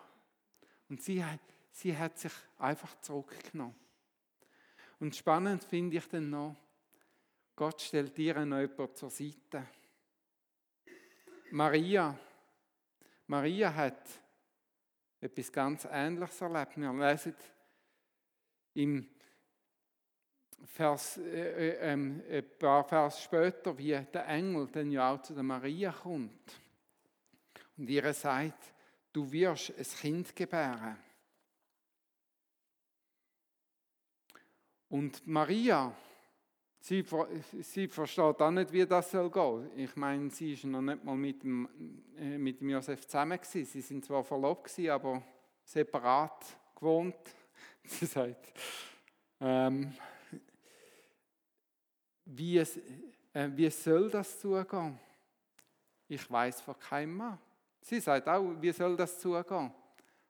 Und 0.88 1.02
sie, 1.02 1.24
sie 1.72 1.98
hat 1.98 2.18
sich 2.18 2.34
einfach 2.58 3.00
zurückgenommen. 3.02 3.76
Und 5.00 5.16
spannend 5.16 5.64
finde 5.64 5.98
ich 5.98 6.08
dann 6.08 6.30
noch, 6.30 6.56
Gott 7.56 7.82
stellt 7.82 8.18
ihr 8.18 8.46
noch 8.46 8.60
jemand 8.60 8.98
zur 8.98 9.10
Seite. 9.10 9.68
Maria. 11.52 12.18
Maria 13.28 13.74
hat 13.74 14.08
etwas 15.20 15.52
ganz 15.52 15.86
Ähnliches 15.90 16.42
erlebt. 16.42 16.78
Wir 16.78 16.94
lesen 16.94 17.36
im 18.74 19.19
Vers, 20.66 21.18
äh, 21.18 21.70
äh, 21.70 21.92
ähm, 21.94 22.22
ein 22.30 22.46
paar 22.58 22.84
Vers 22.84 23.24
später, 23.24 23.78
wie 23.78 23.92
der 23.92 24.28
Engel 24.28 24.68
dann 24.68 24.92
ja 24.92 25.14
auch 25.14 25.22
zu 25.22 25.34
der 25.34 25.44
Maria 25.44 25.92
kommt 25.92 26.60
und 27.78 27.90
ihr 27.90 28.14
sagt, 28.14 28.74
du 29.14 29.32
wirst 29.32 29.74
ein 29.78 29.86
Kind 30.02 30.36
gebären. 30.36 30.98
Und 34.90 35.26
Maria 35.28 35.96
Sie, 36.82 37.06
sie 37.62 37.88
versteht 37.88 38.42
auch 38.42 38.52
nicht, 38.52 38.72
wie 38.72 38.86
das 38.86 39.12
soll 39.12 39.30
gehen. 39.30 39.70
Ich 39.76 39.96
meine, 39.96 40.30
sie 40.30 40.54
ist 40.54 40.64
noch 40.64 40.82
nicht 40.82 41.04
mal 41.04 41.16
mit 41.16 41.44
dem, 41.44 41.68
äh, 42.18 42.38
mit 42.38 42.62
dem 42.62 42.70
Josef 42.70 43.06
zusammen 43.06 43.38
gewesen. 43.38 43.66
Sie 43.66 43.82
sind 43.82 44.06
zwar 44.06 44.24
verlobt 44.24 44.64
gewesen, 44.64 44.90
aber 44.90 45.22
separat 45.66 46.46
gewohnt. 46.76 47.36
Sie 47.84 48.06
sagt, 48.06 48.54
ähm, 49.42 49.94
wie, 52.30 52.58
äh, 52.58 53.50
wie 53.56 53.70
soll 53.70 54.10
das 54.10 54.40
zugehen? 54.40 55.00
Ich 56.08 56.30
weiß 56.30 56.62
von 56.62 56.78
keinem 56.80 57.16
Mann. 57.16 57.40
Sie 57.82 58.00
sagt 58.00 58.28
auch, 58.28 58.54
wie 58.60 58.72
soll 58.72 58.96
das 58.96 59.20
zugehen? 59.20 59.72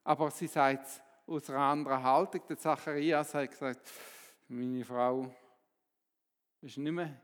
Aber 0.04 0.32
sie 0.32 0.48
sagt 0.48 0.88
es 0.88 1.02
aus 1.28 1.50
einer 1.50 1.60
anderen 1.60 2.02
Haltung. 2.02 2.42
Der 2.48 2.58
Zacharias 2.58 3.34
hat 3.34 3.52
gesagt, 3.52 3.92
meine 4.48 4.84
Frau 4.84 5.34
ist 6.62 6.78
nicht 6.78 6.92
mehr 6.92 7.20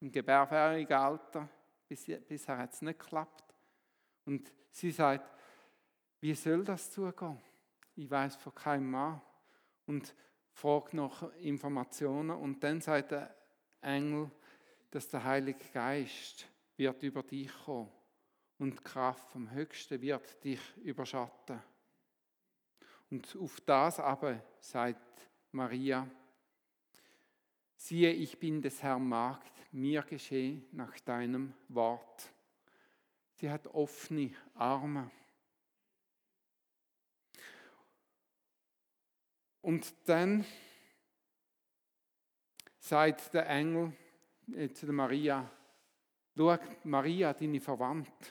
im 0.00 0.10
gebärfähigen 0.10 0.96
Alter. 0.96 1.48
Bisher 1.88 2.58
hat 2.58 2.72
es 2.72 2.82
nicht 2.82 2.98
geklappt. 2.98 3.54
Und 4.24 4.52
sie 4.70 4.90
sagt, 4.90 5.28
wie 6.20 6.34
soll 6.34 6.64
das 6.64 6.90
zugehen? 6.90 7.40
Ich 7.96 8.10
weiß 8.10 8.36
von 8.36 8.54
keinem 8.54 8.90
Mann. 8.90 9.20
Und 9.86 10.14
fragt 10.52 10.94
nach 10.94 11.32
Informationen. 11.34 12.30
Und 12.30 12.62
dann 12.62 12.80
sagt 12.80 13.12
der 13.12 13.34
Engel, 13.80 14.30
dass 14.90 15.08
der 15.08 15.24
Heilige 15.24 15.64
Geist 15.72 16.46
wird 16.76 17.02
über 17.02 17.22
dich 17.22 17.50
kommen 17.64 17.90
und 18.58 18.78
die 18.78 18.82
Kraft 18.84 19.30
vom 19.30 19.50
Höchsten 19.50 20.00
wird 20.00 20.42
dich 20.44 20.60
überschatten. 20.78 21.60
Und 23.10 23.36
auf 23.36 23.60
das 23.62 23.98
aber 23.98 24.40
sagt 24.60 25.28
Maria, 25.52 26.08
siehe, 27.76 28.12
ich 28.12 28.38
bin 28.38 28.62
des 28.62 28.82
Herrn 28.82 29.08
Magd, 29.08 29.52
mir 29.72 30.02
geschehe 30.02 30.62
nach 30.72 30.98
deinem 31.00 31.54
Wort. 31.68 32.30
Sie 33.34 33.50
hat 33.50 33.66
offene 33.68 34.34
Arme. 34.54 35.10
Und 39.62 39.92
dann 40.06 40.44
sagt 42.80 43.34
der 43.34 43.48
Engel 43.48 43.92
äh, 44.52 44.70
zu 44.70 44.86
der 44.86 44.94
Maria, 44.94 45.48
schau, 46.36 46.58
Maria, 46.84 47.32
deine 47.32 47.60
Verwandte, 47.60 48.30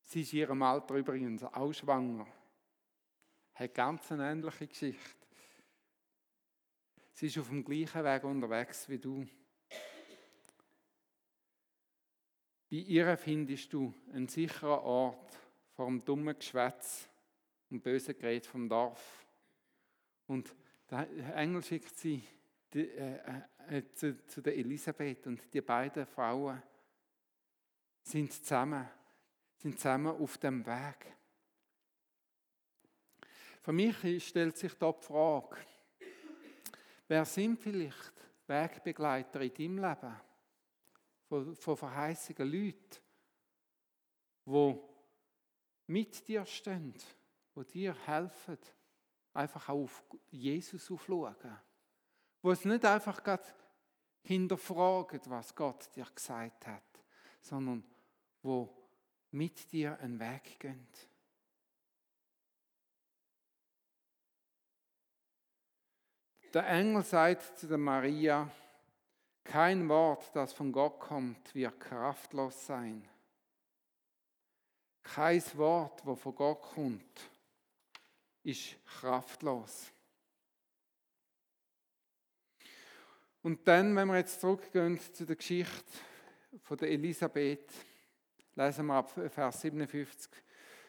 sie 0.00 0.22
ist 0.22 0.32
in 0.32 0.40
ihrem 0.40 0.62
Alter 0.62 0.94
übrigens 0.94 1.44
auch 1.44 1.72
schwanger, 1.72 2.26
hat 3.54 3.74
ganz 3.74 4.10
eine 4.10 4.30
ähnliche 4.30 4.66
Geschichte. 4.66 5.26
Sie 7.12 7.26
ist 7.26 7.38
auf 7.38 7.48
dem 7.48 7.62
gleichen 7.62 8.02
Weg 8.02 8.24
unterwegs 8.24 8.88
wie 8.88 8.98
du. 8.98 9.26
Bei 12.70 12.76
ihr 12.76 13.16
findest 13.18 13.72
du 13.74 13.92
einen 14.12 14.28
sicheren 14.28 14.78
Ort 14.80 15.38
vor 15.74 15.86
dem 15.86 16.02
dummen 16.02 16.38
Geschwätz 16.38 17.10
und 17.68 17.82
bösen 17.82 18.16
Gerät 18.16 18.46
vom 18.46 18.68
Dorf. 18.70 19.26
Und 20.28 20.54
der 20.90 21.36
Engel 21.36 21.62
schickt 21.62 21.98
sie 21.98 22.24
die, 22.72 22.88
äh, 22.88 23.42
äh, 23.68 23.82
zu, 23.94 24.26
zu 24.26 24.40
der 24.40 24.56
Elisabeth 24.56 25.26
und 25.26 25.52
die 25.52 25.60
beiden 25.60 26.06
Frauen 26.06 26.62
sind 28.02 28.32
zusammen, 28.32 28.88
sind 29.56 29.78
zusammen 29.78 30.16
auf 30.16 30.38
dem 30.38 30.64
Weg. 30.64 31.16
Für 33.62 33.72
mich 33.72 34.26
stellt 34.26 34.56
sich 34.56 34.74
da 34.74 34.92
die 34.92 35.04
Frage, 35.04 35.56
wer 37.08 37.24
sind 37.24 37.60
vielleicht 37.60 38.12
Wegbegleiter 38.46 39.40
in 39.42 39.54
deinem 39.54 39.78
Leben 39.78 40.20
von, 41.28 41.56
von 41.56 41.76
verheißigen 41.76 42.50
Leuten, 42.50 42.96
die 44.46 44.78
mit 45.86 46.26
dir 46.26 46.46
stehen, 46.46 46.94
die 47.54 47.64
dir 47.66 47.94
helfen, 48.06 48.58
einfach 49.34 49.68
auf 49.68 50.02
Jesus 50.30 50.90
aufschauen. 50.90 51.36
Wo 52.42 52.52
es 52.52 52.64
nicht 52.64 52.84
einfach 52.84 53.22
gerade 53.22 53.44
hinterfragen, 54.22 55.20
was 55.26 55.54
Gott 55.54 55.94
dir 55.94 56.06
gesagt 56.14 56.66
hat, 56.66 56.82
sondern 57.40 57.84
wo 58.42 58.68
mit 59.30 59.70
dir 59.72 59.98
einen 60.00 60.18
Weg 60.18 60.58
gehen. 60.58 60.86
Der 66.52 66.66
Engel 66.66 67.04
sagt 67.04 67.58
zu 67.58 67.68
der 67.68 67.78
Maria, 67.78 68.50
kein 69.44 69.88
Wort, 69.88 70.34
das 70.34 70.52
von 70.52 70.72
Gott 70.72 70.98
kommt, 70.98 71.54
wird 71.54 71.78
kraftlos 71.78 72.66
sein. 72.66 73.08
Kein 75.02 75.42
Wort, 75.56 76.02
das 76.04 76.20
von 76.20 76.34
Gott 76.34 76.60
kommt, 76.60 77.30
ist 78.42 78.76
kraftlos. 78.84 79.92
Und 83.42 83.66
dann, 83.66 83.96
wenn 83.96 84.08
wir 84.08 84.18
jetzt 84.18 84.40
zurückgehen 84.40 84.98
zu 85.14 85.24
der 85.24 85.36
Geschichte 85.36 85.92
von 86.62 86.76
der 86.76 86.90
Elisabeth, 86.90 87.72
lesen 88.54 88.86
wir 88.86 88.94
ab 88.94 89.10
Vers 89.10 89.62
57. 89.62 90.30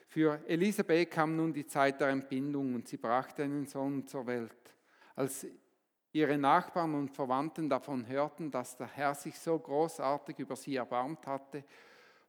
Für 0.07 0.41
Elisabeth 0.45 1.09
kam 1.11 1.37
nun 1.37 1.53
die 1.53 1.65
Zeit 1.65 2.01
der 2.01 2.09
Entbindung 2.09 2.75
und 2.75 2.87
sie 2.89 2.97
brachte 2.97 3.43
einen 3.43 3.65
Sohn 3.65 4.05
zur 4.05 4.27
Welt. 4.27 4.51
Als 5.15 5.47
ihre 6.11 6.37
Nachbarn 6.37 6.93
und 6.93 7.11
Verwandten 7.11 7.69
davon 7.69 8.05
hörten, 8.05 8.51
dass 8.51 8.75
der 8.75 8.87
Herr 8.87 9.15
sich 9.15 9.39
so 9.39 9.57
großartig 9.57 10.39
über 10.39 10.57
sie 10.57 10.75
erbarmt 10.75 11.25
hatte, 11.27 11.63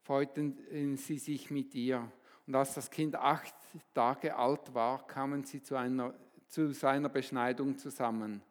freuten 0.02 0.96
sie 0.96 1.18
sich 1.18 1.50
mit 1.50 1.74
ihr. 1.74 2.08
Und 2.46 2.54
als 2.54 2.74
das 2.74 2.88
Kind 2.88 3.16
acht 3.16 3.54
Tage 3.92 4.36
alt 4.36 4.72
war, 4.72 5.04
kamen 5.08 5.42
sie 5.42 5.64
zu, 5.64 5.74
einer, 5.74 6.14
zu 6.46 6.72
seiner 6.72 7.08
Beschneidung 7.08 7.76
zusammen. 7.76 8.42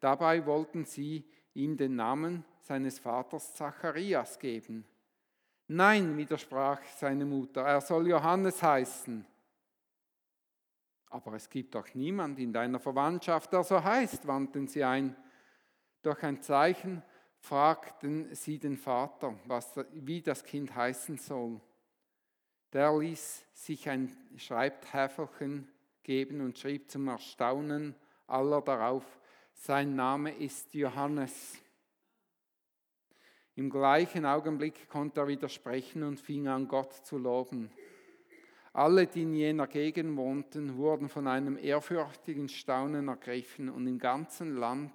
Dabei 0.00 0.44
wollten 0.44 0.84
sie 0.84 1.24
ihm 1.54 1.76
den 1.76 1.96
Namen 1.96 2.44
seines 2.60 2.98
Vaters 2.98 3.54
Zacharias 3.54 4.38
geben. 4.38 4.84
Nein, 5.68 6.16
widersprach 6.16 6.82
seine 6.96 7.24
Mutter, 7.24 7.62
er 7.62 7.80
soll 7.80 8.08
Johannes 8.08 8.62
heißen. 8.62 9.26
Aber 11.10 11.34
es 11.34 11.48
gibt 11.48 11.74
doch 11.74 11.94
niemand 11.94 12.38
in 12.38 12.52
deiner 12.52 12.78
Verwandtschaft, 12.78 13.52
der 13.52 13.64
so 13.64 13.82
heißt, 13.82 14.26
wandten 14.26 14.68
sie 14.68 14.84
ein. 14.84 15.16
Durch 16.02 16.22
ein 16.22 16.42
Zeichen 16.42 17.02
fragten 17.38 18.34
sie 18.34 18.58
den 18.58 18.76
Vater, 18.76 19.34
was, 19.46 19.80
wie 19.92 20.20
das 20.20 20.44
Kind 20.44 20.74
heißen 20.74 21.16
soll. 21.16 21.60
Der 22.72 22.96
ließ 22.96 23.44
sich 23.54 23.88
ein 23.88 24.14
Schreibtäfelchen 24.36 25.68
geben 26.02 26.40
und 26.40 26.58
schrieb 26.58 26.90
zum 26.90 27.08
Erstaunen 27.08 27.94
aller 28.26 28.60
darauf, 28.60 29.04
sein 29.56 29.96
Name 29.96 30.32
ist 30.32 30.72
Johannes. 30.74 31.58
Im 33.56 33.70
gleichen 33.70 34.26
Augenblick 34.26 34.88
konnte 34.88 35.20
er 35.20 35.28
widersprechen 35.28 36.02
und 36.02 36.20
fing 36.20 36.46
an, 36.46 36.68
Gott 36.68 36.92
zu 36.92 37.16
loben. 37.18 37.70
Alle, 38.74 39.06
die 39.06 39.22
in 39.22 39.34
jener 39.34 39.66
Gegend 39.66 40.16
wohnten, 40.16 40.76
wurden 40.76 41.08
von 41.08 41.26
einem 41.26 41.56
ehrfürchtigen 41.56 42.50
Staunen 42.50 43.08
ergriffen 43.08 43.70
und 43.70 43.86
im 43.86 43.98
ganzen 43.98 44.56
Land, 44.56 44.92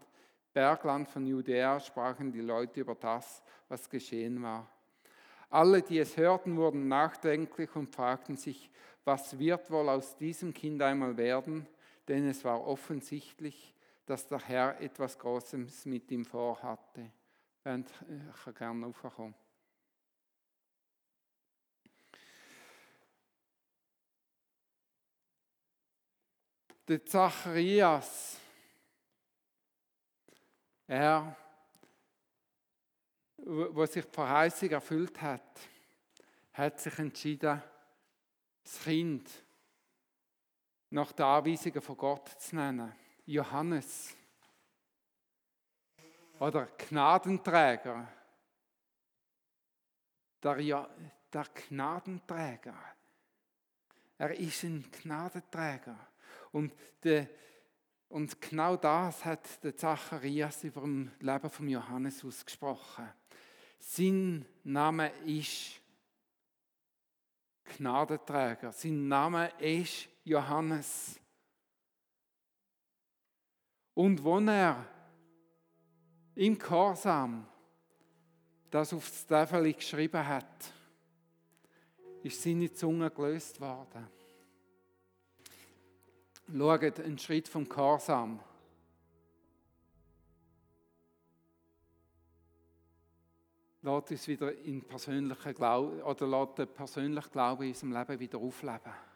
Bergland 0.53 1.09
von 1.09 1.25
Judäa, 1.25 1.79
sprachen 1.79 2.31
die 2.31 2.41
Leute 2.41 2.81
über 2.81 2.93
das, 2.93 3.41
was 3.67 3.89
geschehen 3.89 4.43
war. 4.43 4.69
Alle, 5.49 5.81
die 5.81 5.97
es 5.97 6.15
hörten, 6.15 6.55
wurden 6.55 6.87
nachdenklich 6.87 7.75
und 7.75 7.93
fragten 7.93 8.37
sich, 8.37 8.69
was 9.03 9.39
wird 9.39 9.71
wohl 9.71 9.89
aus 9.89 10.15
diesem 10.15 10.53
Kind 10.53 10.81
einmal 10.83 11.17
werden? 11.17 11.65
Denn 12.07 12.27
es 12.27 12.45
war 12.45 12.65
offensichtlich, 12.65 13.73
dass 14.05 14.27
der 14.27 14.39
Herr 14.39 14.79
etwas 14.81 15.17
Großes 15.17 15.85
mit 15.85 16.11
ihm 16.11 16.25
vorhatte. 16.25 17.11
Ich 17.63 18.43
kann 18.43 18.53
gerne 18.55 18.87
aufkommen. 18.87 19.35
Der 26.87 27.05
Zacharias, 27.05 28.37
er, 30.87 31.37
wo 33.37 33.85
sich 33.85 34.03
die 34.03 34.11
Verheißung 34.11 34.71
erfüllt 34.71 35.21
hat, 35.21 35.59
hat 36.53 36.79
sich 36.79 36.99
entschieden, 36.99 37.61
das 38.63 38.83
Kind 38.83 39.29
nach 40.89 41.11
den 41.13 41.25
Anweisungen 41.25 41.81
von 41.81 41.95
Gott 41.95 42.27
zu 42.27 42.55
nennen. 42.55 42.93
Johannes 43.31 44.15
oder 46.39 46.65
Gnadenträger. 46.65 48.07
Der, 50.43 50.59
ja, 50.59 50.89
der 51.31 51.45
Gnadenträger. 51.45 52.75
Er 54.17 54.37
ist 54.37 54.63
ein 54.63 54.85
Gnadenträger. 54.91 55.97
Und 56.51 56.73
der, 57.03 57.29
Und 58.09 58.41
genau 58.41 58.75
das 58.75 59.23
hat 59.23 59.63
der 59.63 59.77
Zacharias 59.77 60.65
über 60.65 60.81
dem 60.81 61.11
Leben 61.21 61.49
von 61.49 61.69
Johannes 61.69 62.25
ausgesprochen. 62.25 63.07
Sein 63.79 64.45
Name 64.65 65.09
ist 65.23 65.79
Gnadenträger. 67.63 68.73
Sein 68.73 69.07
Name 69.07 69.47
ist 69.59 70.09
Johannes. 70.25 71.20
Und 74.01 74.23
wo 74.23 74.39
er 74.39 74.83
im 76.33 76.57
Chorsam 76.57 77.45
das 78.71 78.93
aufs 78.95 79.27
Tafel 79.27 79.73
geschrieben 79.73 80.27
hat, 80.27 80.73
ist 82.23 82.41
seine 82.41 82.73
Zunge 82.73 83.11
gelöst 83.11 83.61
worden. 83.61 84.07
Schaut, 86.51 86.99
einen 86.99 87.19
Schritt 87.19 87.47
vom 87.47 87.69
Chorsam. 87.69 88.39
Lasst 93.83 94.09
uns 94.09 94.27
wieder 94.27 94.51
in 94.63 94.81
persönlichen 94.81 95.53
Glauben, 95.53 96.01
oder 96.01 96.25
lasst 96.25 96.57
den 96.57 96.67
persönlichen 96.69 97.31
Glauben 97.31 97.61
in 97.61 97.69
unserem 97.69 97.93
Leben 97.93 98.19
wieder 98.19 98.39
aufleben. 98.39 99.10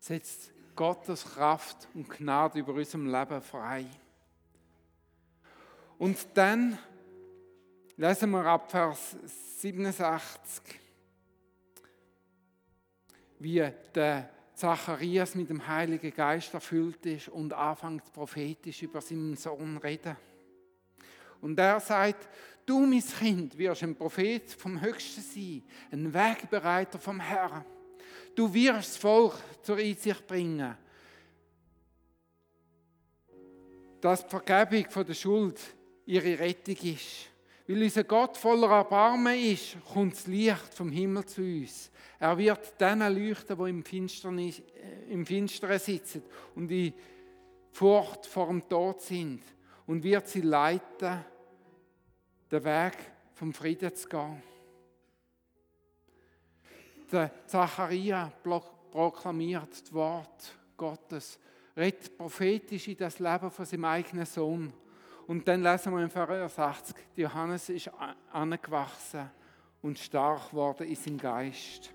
Setzt 0.00 0.50
Gottes 0.74 1.24
Kraft 1.24 1.88
und 1.94 2.10
Gnade 2.10 2.58
über 2.58 2.72
unserem 2.72 3.06
Leben 3.06 3.40
frei. 3.42 3.86
Und 5.98 6.26
dann 6.34 6.78
lesen 7.96 8.30
wir 8.30 8.46
ab 8.46 8.70
Vers 8.70 9.16
67, 9.60 10.80
wie 13.38 13.70
der 13.94 14.30
Zacharias 14.54 15.34
mit 15.34 15.50
dem 15.50 15.66
Heiligen 15.66 16.14
Geist 16.14 16.54
erfüllt 16.54 17.04
ist 17.04 17.28
und 17.28 17.52
anfängt 17.52 18.10
prophetisch 18.12 18.82
über 18.82 19.02
seinen 19.02 19.36
Sohn 19.36 19.76
reden. 19.76 20.16
Und 21.42 21.58
er 21.58 21.80
sagt, 21.80 22.28
du, 22.64 22.86
mein 22.86 23.02
Kind, 23.02 23.56
wirst 23.58 23.82
ein 23.82 23.96
Prophet 23.96 24.50
vom 24.50 24.80
Höchsten 24.80 25.22
sein, 25.22 25.62
ein 25.90 26.12
Wegbereiter 26.14 26.98
vom 26.98 27.20
Herrn. 27.20 27.64
Du 28.34 28.52
wirst 28.52 28.90
das 28.90 28.96
Volk 28.96 29.34
zur 29.62 29.76
Einsicht 29.76 30.26
bringen, 30.26 30.76
dass 34.00 34.24
die 34.24 34.30
Vergebung 34.30 35.04
der 35.06 35.14
Schuld 35.14 35.60
ihre 36.06 36.38
Rettung 36.38 36.76
ist. 36.76 37.28
Weil 37.66 37.82
unser 37.84 38.02
Gott 38.04 38.36
voller 38.36 38.70
Erbarmen 38.70 39.38
ist, 39.38 39.76
kommt 39.92 40.14
das 40.14 40.26
Licht 40.26 40.74
vom 40.74 40.90
Himmel 40.90 41.24
zu 41.26 41.40
uns. 41.40 41.90
Er 42.18 42.36
wird 42.36 42.80
denen 42.80 43.14
leuchten, 43.14 43.56
die 43.56 43.70
im 43.70 43.84
Finstern, 43.84 44.38
äh, 44.38 44.52
im 45.08 45.24
Finstern 45.24 45.78
sitzen 45.78 46.22
und 46.56 46.70
in 46.70 46.92
Furcht 47.70 48.26
vor 48.26 48.48
dem 48.48 48.68
Tod 48.68 49.00
sind. 49.00 49.42
Und 49.86 50.02
wird 50.02 50.26
sie 50.26 50.40
leiten, 50.40 51.24
den 52.50 52.64
Weg 52.64 52.94
vom 53.34 53.52
Frieden 53.52 53.94
zu 53.94 54.08
gehen. 54.08 54.42
Der 57.12 57.30
Zacharia 57.46 58.32
proklamiert 58.92 59.82
das 59.82 59.92
Wort 59.92 60.58
Gottes, 60.76 61.38
redet 61.76 62.16
prophetisch 62.16 62.88
in 62.88 62.96
das 62.96 63.18
Leben 63.18 63.50
von 63.50 63.64
seinem 63.64 63.84
eigenen 63.86 64.26
Sohn. 64.26 64.72
Und 65.26 65.46
dann 65.46 65.62
lesen 65.62 65.92
wir 65.92 66.02
im 66.02 66.10
Vers 66.10 66.58
80, 66.58 66.96
Johannes 67.16 67.68
ist 67.68 67.90
angewachsen 68.32 69.30
und 69.82 69.98
stark 69.98 70.50
geworden 70.50 70.86
in 70.86 70.96
seinem 70.96 71.18
Geist. 71.18 71.92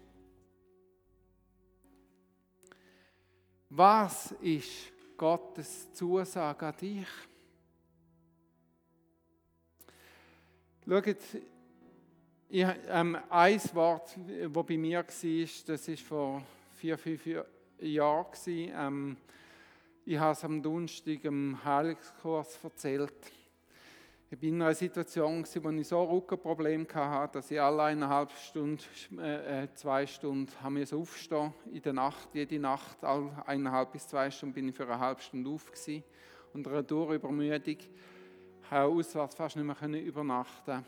Was 3.70 4.32
ist 4.42 4.94
Gottes 5.18 5.92
Zusage 5.94 6.66
an 6.66 6.76
dich? 6.78 7.08
Schaut, 10.88 11.18
ich, 12.50 12.66
ähm, 12.90 13.18
ein 13.30 13.62
Wort, 13.74 14.18
das 14.28 14.66
bei 14.66 14.78
mir 14.78 15.00
war, 15.00 15.06
das 15.06 15.88
war 15.88 15.98
vor 15.98 16.44
vier, 16.76 16.98
fünf 16.98 17.28
Jahren. 17.80 18.28
Ähm, 18.48 19.18
ich 20.06 20.18
habe 20.18 20.34
es 20.34 20.44
am 20.44 20.62
Donnerstag 20.62 21.24
im 21.24 21.64
Heilungskurs 21.64 22.60
erzählt. 22.64 23.14
Ich 24.30 24.40
bin 24.40 24.56
in 24.56 24.62
einer 24.62 24.76
Situation, 24.76 25.46
wo 25.62 25.70
ich 25.70 25.88
so 25.88 26.04
Rückenprobleme 26.04 26.86
hatte, 26.94 27.40
dass 27.40 27.50
ich 27.50 27.60
alle 27.60 27.84
eineinhalb 27.84 28.32
Stunden, 28.32 28.80
äh, 29.20 29.64
äh 29.64 29.74
zwei 29.74 30.06
Stunden 30.06 30.52
haben 30.62 30.76
wir 30.76 30.98
aufstehen 30.98 31.54
in 31.72 31.82
der 31.82 31.94
Nacht. 31.94 32.30
Jede 32.34 32.60
Nacht, 32.60 33.04
alle 33.04 33.32
eineinhalb 33.48 33.92
bis 33.92 34.08
zwei 34.08 34.30
Stunden 34.30 34.54
bin 34.54 34.70
ich 34.70 34.76
für 34.76 34.86
eine 34.86 35.00
halbe 35.00 35.22
Stunde 35.22 35.50
auf 35.50 35.72
gewesen. 35.72 36.04
Und 36.54 36.68
eine 36.68 36.84
Durchübermüdung 36.84 37.78
habe 38.70 38.94
auswärts 38.94 39.36
fast 39.36 39.56
nicht 39.56 39.82
mehr 39.82 40.04
übernachten 40.04 40.86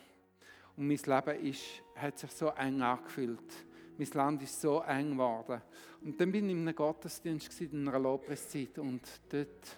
Und 0.77 0.87
mein 0.87 0.97
Leben 0.97 1.45
ist, 1.45 1.63
hat 1.95 2.19
sich 2.19 2.31
so 2.31 2.49
eng 2.49 2.81
angefühlt. 2.81 3.65
Mein 3.97 4.09
Land 4.13 4.43
ist 4.43 4.61
so 4.61 4.81
eng 4.81 5.11
geworden. 5.11 5.61
Und 6.01 6.21
dann 6.21 6.31
bin 6.31 6.45
ich 6.45 6.51
in 6.51 6.61
einem 6.61 6.75
Gottesdienst 6.75 7.59
in 7.61 7.87
einer 7.87 7.99
Lobpreiszeit 7.99 8.77
und 8.77 9.01
dort 9.29 9.77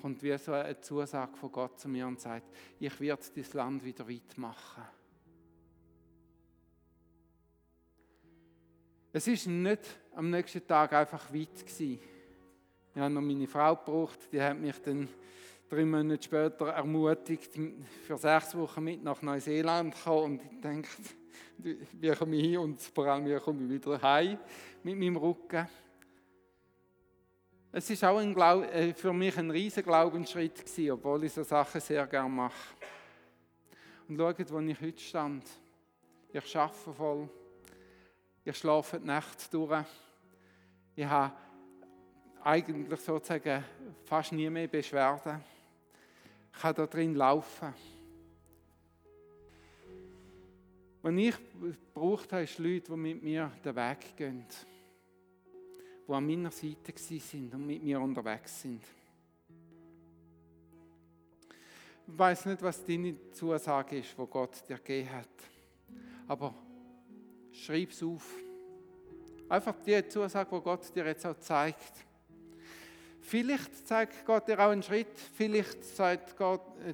kommt 0.00 0.22
wie 0.22 0.36
so 0.38 0.52
eine 0.52 0.80
Zusage 0.80 1.36
von 1.36 1.52
Gott 1.52 1.78
zu 1.78 1.88
mir 1.88 2.06
und 2.06 2.20
sagt, 2.20 2.54
ich 2.80 3.00
werde 3.00 3.22
das 3.36 3.52
Land 3.52 3.84
wieder 3.84 4.08
weit 4.08 4.36
machen. 4.38 4.82
Es 9.12 9.28
ist 9.28 9.46
nicht 9.46 9.80
am 10.14 10.30
nächsten 10.30 10.66
Tag 10.66 10.92
einfach 10.94 11.32
weit 11.32 11.54
gewesen. 11.60 12.00
Ich 12.94 13.00
habe 13.00 13.12
noch 13.12 13.20
meine 13.20 13.46
Frau 13.46 13.76
gebraucht, 13.76 14.18
die 14.32 14.40
hat 14.40 14.58
mich 14.58 14.80
dann 14.82 15.08
drei 15.68 15.84
Monate 15.84 16.22
später 16.22 16.68
ermutigt, 16.68 17.50
für 18.06 18.16
sechs 18.16 18.54
Wochen 18.56 18.84
mit 18.84 19.02
nach 19.02 19.20
Neuseeland 19.22 19.94
zu 19.94 20.04
kommen. 20.04 20.38
Und 20.38 20.42
ich 20.52 20.60
denke, 20.60 20.88
wie 21.92 22.10
komme 22.10 22.36
ich 22.36 22.42
hin 22.42 22.58
und 22.58 22.80
vor 22.80 23.06
allem, 23.06 23.26
wie 23.26 23.38
komme 23.40 23.64
ich 23.64 23.70
wieder 23.70 24.00
heim 24.00 24.38
mit 24.82 24.98
meinem 24.98 25.16
Rücken. 25.16 25.66
Es 27.72 27.90
ist 27.90 28.04
auch 28.04 28.22
Glaub, 28.34 28.62
äh, 28.72 28.94
für 28.94 29.12
mich 29.12 29.36
ein 29.36 29.50
riesiger 29.50 29.82
Glaubensschritt 29.82 30.64
gewesen, 30.64 30.92
obwohl 30.92 31.24
ich 31.24 31.32
so 31.32 31.42
Sachen 31.42 31.80
sehr 31.80 32.06
gerne 32.06 32.28
mache. 32.28 32.76
Und 34.08 34.16
schaut, 34.16 34.52
wo 34.52 34.60
ich 34.60 34.80
heute 34.80 35.00
stand. 35.00 35.44
Ich 36.32 36.56
arbeite 36.56 36.92
voll. 36.92 37.28
Ich 38.44 38.56
schlafe 38.56 39.00
die 39.00 39.06
Nacht 39.06 39.52
durch. 39.52 39.84
Ich 40.94 41.04
habe 41.04 41.34
eigentlich 42.44 43.00
sozusagen 43.00 43.64
fast 44.04 44.32
nie 44.32 44.50
mehr 44.50 44.68
Beschwerden. 44.68 45.42
Kann 46.60 46.74
da 46.74 46.86
drin 46.86 47.14
laufen. 47.14 47.74
Was 51.02 51.14
ich 51.14 51.34
gebraucht 51.60 52.32
habe, 52.32 52.44
ist 52.44 52.58
Leute, 52.58 52.92
die 52.92 52.96
mit 52.96 53.22
mir 53.22 53.52
den 53.62 53.76
Weg 53.76 54.16
gehen. 54.16 54.46
Die 56.08 56.12
an 56.12 56.26
meiner 56.26 56.50
Seite 56.50 56.92
sind 56.96 57.54
und 57.54 57.66
mit 57.66 57.82
mir 57.82 58.00
unterwegs 58.00 58.62
sind. 58.62 58.82
Ich 62.06 62.18
weiß 62.18 62.46
nicht, 62.46 62.62
was 62.62 62.84
deine 62.84 63.30
Zusage 63.32 63.98
ist, 63.98 64.16
wo 64.16 64.26
Gott 64.26 64.62
dir 64.68 64.76
gegeben 64.76 65.12
hat. 65.12 65.28
Aber 66.26 66.54
schreib 67.52 67.90
es 67.90 68.02
auf. 68.02 68.34
Einfach 69.48 69.74
die 69.84 70.08
Zusage, 70.08 70.50
wo 70.50 70.60
Gott 70.60 70.94
dir 70.94 71.06
jetzt 71.06 71.26
auch 71.26 71.38
zeigt. 71.38 72.04
Vielleicht 73.26 73.88
zeigt 73.88 74.26
Gott 74.26 74.46
dir 74.46 74.60
auch 74.60 74.68
einen 74.68 74.82
Schritt, 74.82 75.18
vielleicht 75.32 75.82
zeigt, 75.82 76.36
Gott, 76.36 76.60
äh, 76.86 76.92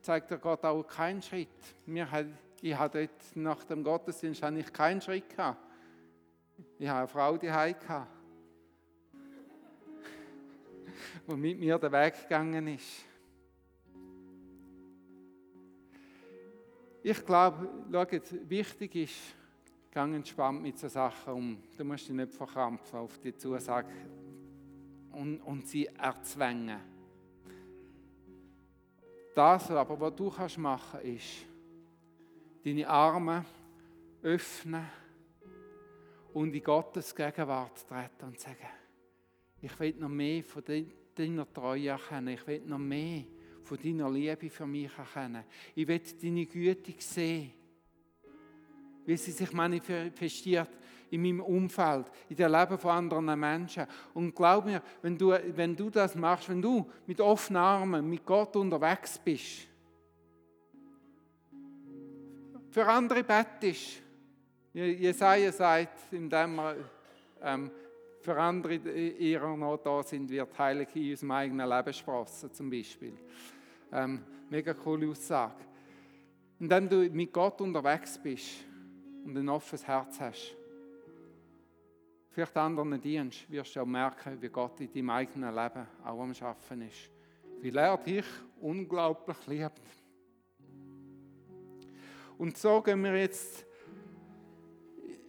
zeigt 0.00 0.28
dir 0.28 0.38
Gott 0.38 0.64
auch 0.64 0.82
keinen 0.82 1.22
Schritt. 1.22 1.46
Mir 1.86 2.10
hat, 2.10 2.26
ich 2.60 2.76
hatte 2.76 3.08
nach 3.36 3.62
dem 3.62 3.84
Gottesdienst 3.84 4.42
ich 4.42 4.72
keinen 4.72 5.00
Schritt 5.00 5.30
gehabt. 5.30 5.64
Ich 6.80 6.88
habe 6.88 6.98
eine 6.98 7.08
Frau, 7.08 7.36
die 7.36 7.46
gehabt, 7.46 7.76
die 11.28 11.36
mit 11.36 11.60
mir 11.60 11.78
den 11.78 11.92
Weg 11.92 12.22
gegangen 12.22 12.66
ist. 12.66 13.04
Ich 17.04 17.24
glaube, 17.24 17.68
schaut, 17.92 18.50
wichtig 18.50 18.96
ist, 18.96 19.14
gang 19.92 20.12
entspannt 20.12 20.60
mit 20.60 20.76
so 20.76 20.88
Sachen 20.88 21.32
um. 21.32 21.62
Du 21.78 21.84
musst 21.84 22.08
dich 22.08 22.16
nicht 22.16 22.32
verkrampfen 22.32 22.98
auf 22.98 23.16
die 23.20 23.36
Zusage 23.36 23.86
und, 25.12 25.40
und 25.40 25.66
sie 25.66 25.86
erzwängen. 25.86 26.80
Das 29.34 29.70
aber, 29.70 29.98
was 29.98 30.14
du 30.14 30.30
kannst 30.30 30.58
machen 30.58 31.00
ist, 31.00 31.46
deine 32.64 32.86
Arme 32.86 33.44
öffnen 34.22 34.86
und 36.34 36.54
in 36.54 36.62
Gottes 36.62 37.14
Gegenwart 37.14 37.86
treten 37.86 38.26
und 38.26 38.38
sagen, 38.38 38.68
ich 39.60 39.78
will 39.78 39.94
noch 39.98 40.08
mehr 40.08 40.42
von 40.42 40.62
deiner 41.14 41.52
Treue 41.52 41.88
erkennen, 41.88 42.28
ich 42.28 42.46
will 42.46 42.62
noch 42.66 42.78
mehr 42.78 43.24
von 43.62 43.78
deiner 43.78 44.10
Liebe 44.10 44.50
für 44.50 44.66
mich 44.66 44.90
erkennen. 44.96 45.44
Ich 45.74 45.86
will 45.86 46.00
deine 46.20 46.46
Güte 46.46 46.94
sehen, 46.98 47.52
wie 49.04 49.16
sie 49.16 49.30
sich 49.30 49.52
manifestiert 49.52 50.70
in 51.12 51.20
meinem 51.20 51.40
Umfeld, 51.40 52.10
in 52.30 52.36
dem 52.36 52.50
Leben 52.50 52.78
von 52.78 52.90
anderen 52.90 53.38
Menschen. 53.38 53.86
Und 54.14 54.34
glaub 54.34 54.64
mir, 54.64 54.82
wenn 55.02 55.16
du, 55.16 55.30
wenn 55.54 55.76
du 55.76 55.90
das 55.90 56.14
machst, 56.14 56.48
wenn 56.48 56.62
du 56.62 56.90
mit 57.06 57.20
offenen 57.20 57.62
Armen 57.62 58.08
mit 58.08 58.24
Gott 58.24 58.56
unterwegs 58.56 59.18
bist, 59.18 59.68
für 62.70 62.86
andere 62.86 63.22
bettest, 63.22 64.00
Jesaja 64.72 65.52
sagt, 65.52 66.10
indem 66.12 66.58
er 66.58 66.76
ähm, 67.42 67.70
für 68.22 68.40
andere 68.40 68.76
ihrer 68.76 69.54
noch 69.54 69.76
da 69.76 70.02
sind, 70.02 70.30
wird 70.30 70.58
heilig 70.58 70.88
in 70.94 71.10
unserem 71.10 71.30
eigenen 71.32 71.68
Leben 71.68 71.92
sprossen, 71.92 72.50
zum 72.54 72.70
Beispiel. 72.70 73.12
Ähm, 73.92 74.22
mega 74.48 74.72
coole 74.72 75.10
Aussage. 75.10 75.60
Indem 76.58 76.88
du 76.88 77.10
mit 77.10 77.30
Gott 77.34 77.60
unterwegs 77.60 78.18
bist 78.22 78.64
und 79.26 79.36
ein 79.36 79.48
offenes 79.50 79.86
Herz 79.86 80.18
hast, 80.18 80.56
vielleicht 82.32 82.56
anderen 82.56 83.00
dienst, 83.00 83.50
wirst 83.50 83.76
du 83.76 83.80
auch 83.80 83.86
merken, 83.86 84.40
wie 84.40 84.48
Gott 84.48 84.80
in 84.80 84.92
deinem 84.92 85.10
eigenen 85.10 85.54
Leben 85.54 85.86
auch 86.02 86.20
am 86.20 86.34
Schaffen 86.34 86.82
ist. 86.82 87.10
Wie 87.60 87.70
er 87.70 87.96
dich 87.98 88.24
unglaublich 88.60 89.36
liebt. 89.46 89.80
Und 92.38 92.56
so 92.56 92.80
gehen 92.80 93.02
wir 93.04 93.16
jetzt 93.16 93.64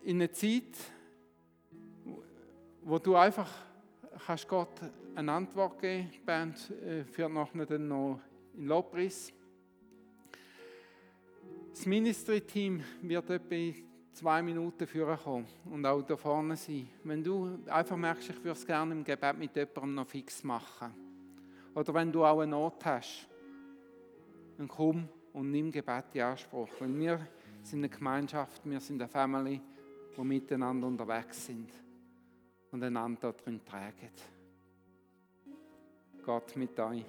in 0.03 0.17
eine 0.17 0.31
Zeit, 0.31 0.77
wo 2.81 2.97
du 2.97 3.15
einfach 3.15 3.49
kannst 4.25 4.47
Gott 4.47 4.79
eine 5.15 5.31
Antwort 5.31 5.79
geben. 5.79 6.09
Die 6.11 6.19
Band 6.19 6.71
äh, 6.71 7.03
führt 7.03 7.31
nachher 7.31 7.65
dann 7.65 7.87
noch 7.87 8.19
in 8.55 8.67
Lobpreis. 8.67 9.31
Das 11.71 11.85
Ministry-Team 11.85 12.83
wird 13.01 13.29
etwa 13.29 13.79
zwei 14.13 14.41
Minuten 14.41 14.87
führen 14.87 15.17
kommen 15.17 15.47
und 15.65 15.85
auch 15.85 16.01
da 16.01 16.15
vorne 16.15 16.55
sein. 16.55 16.87
Wenn 17.03 17.23
du 17.23 17.59
einfach 17.67 17.97
merkst, 17.97 18.29
ich 18.29 18.37
würde 18.37 18.51
es 18.51 18.65
gerne 18.65 18.93
im 18.93 19.03
Gebet 19.03 19.37
mit 19.37 19.55
jemandem 19.55 19.95
noch 19.95 20.07
fix 20.07 20.43
machen. 20.43 20.93
Oder 21.73 21.93
wenn 21.93 22.11
du 22.11 22.23
auch 22.23 22.39
eine 22.39 22.51
Not 22.51 22.85
hast, 22.85 23.27
dann 24.57 24.67
komm 24.67 25.09
und 25.33 25.51
nimm 25.51 25.71
Gebet 25.71 26.05
in 26.13 26.21
Anspruch. 26.21 26.69
Weil 26.79 26.97
wir 26.97 27.27
sind 27.63 27.79
eine 27.79 27.89
Gemeinschaft, 27.89 28.61
wir 28.65 28.79
sind 28.79 29.01
eine 29.01 29.09
Family, 29.09 29.59
die 30.15 30.21
miteinander 30.21 30.87
unterwegs 30.87 31.45
sind 31.45 31.71
und 32.71 32.83
einander 32.83 33.33
darin 33.33 33.63
tragen. 33.65 34.11
Gott 36.23 36.55
mit 36.55 36.79
euch. 36.79 37.03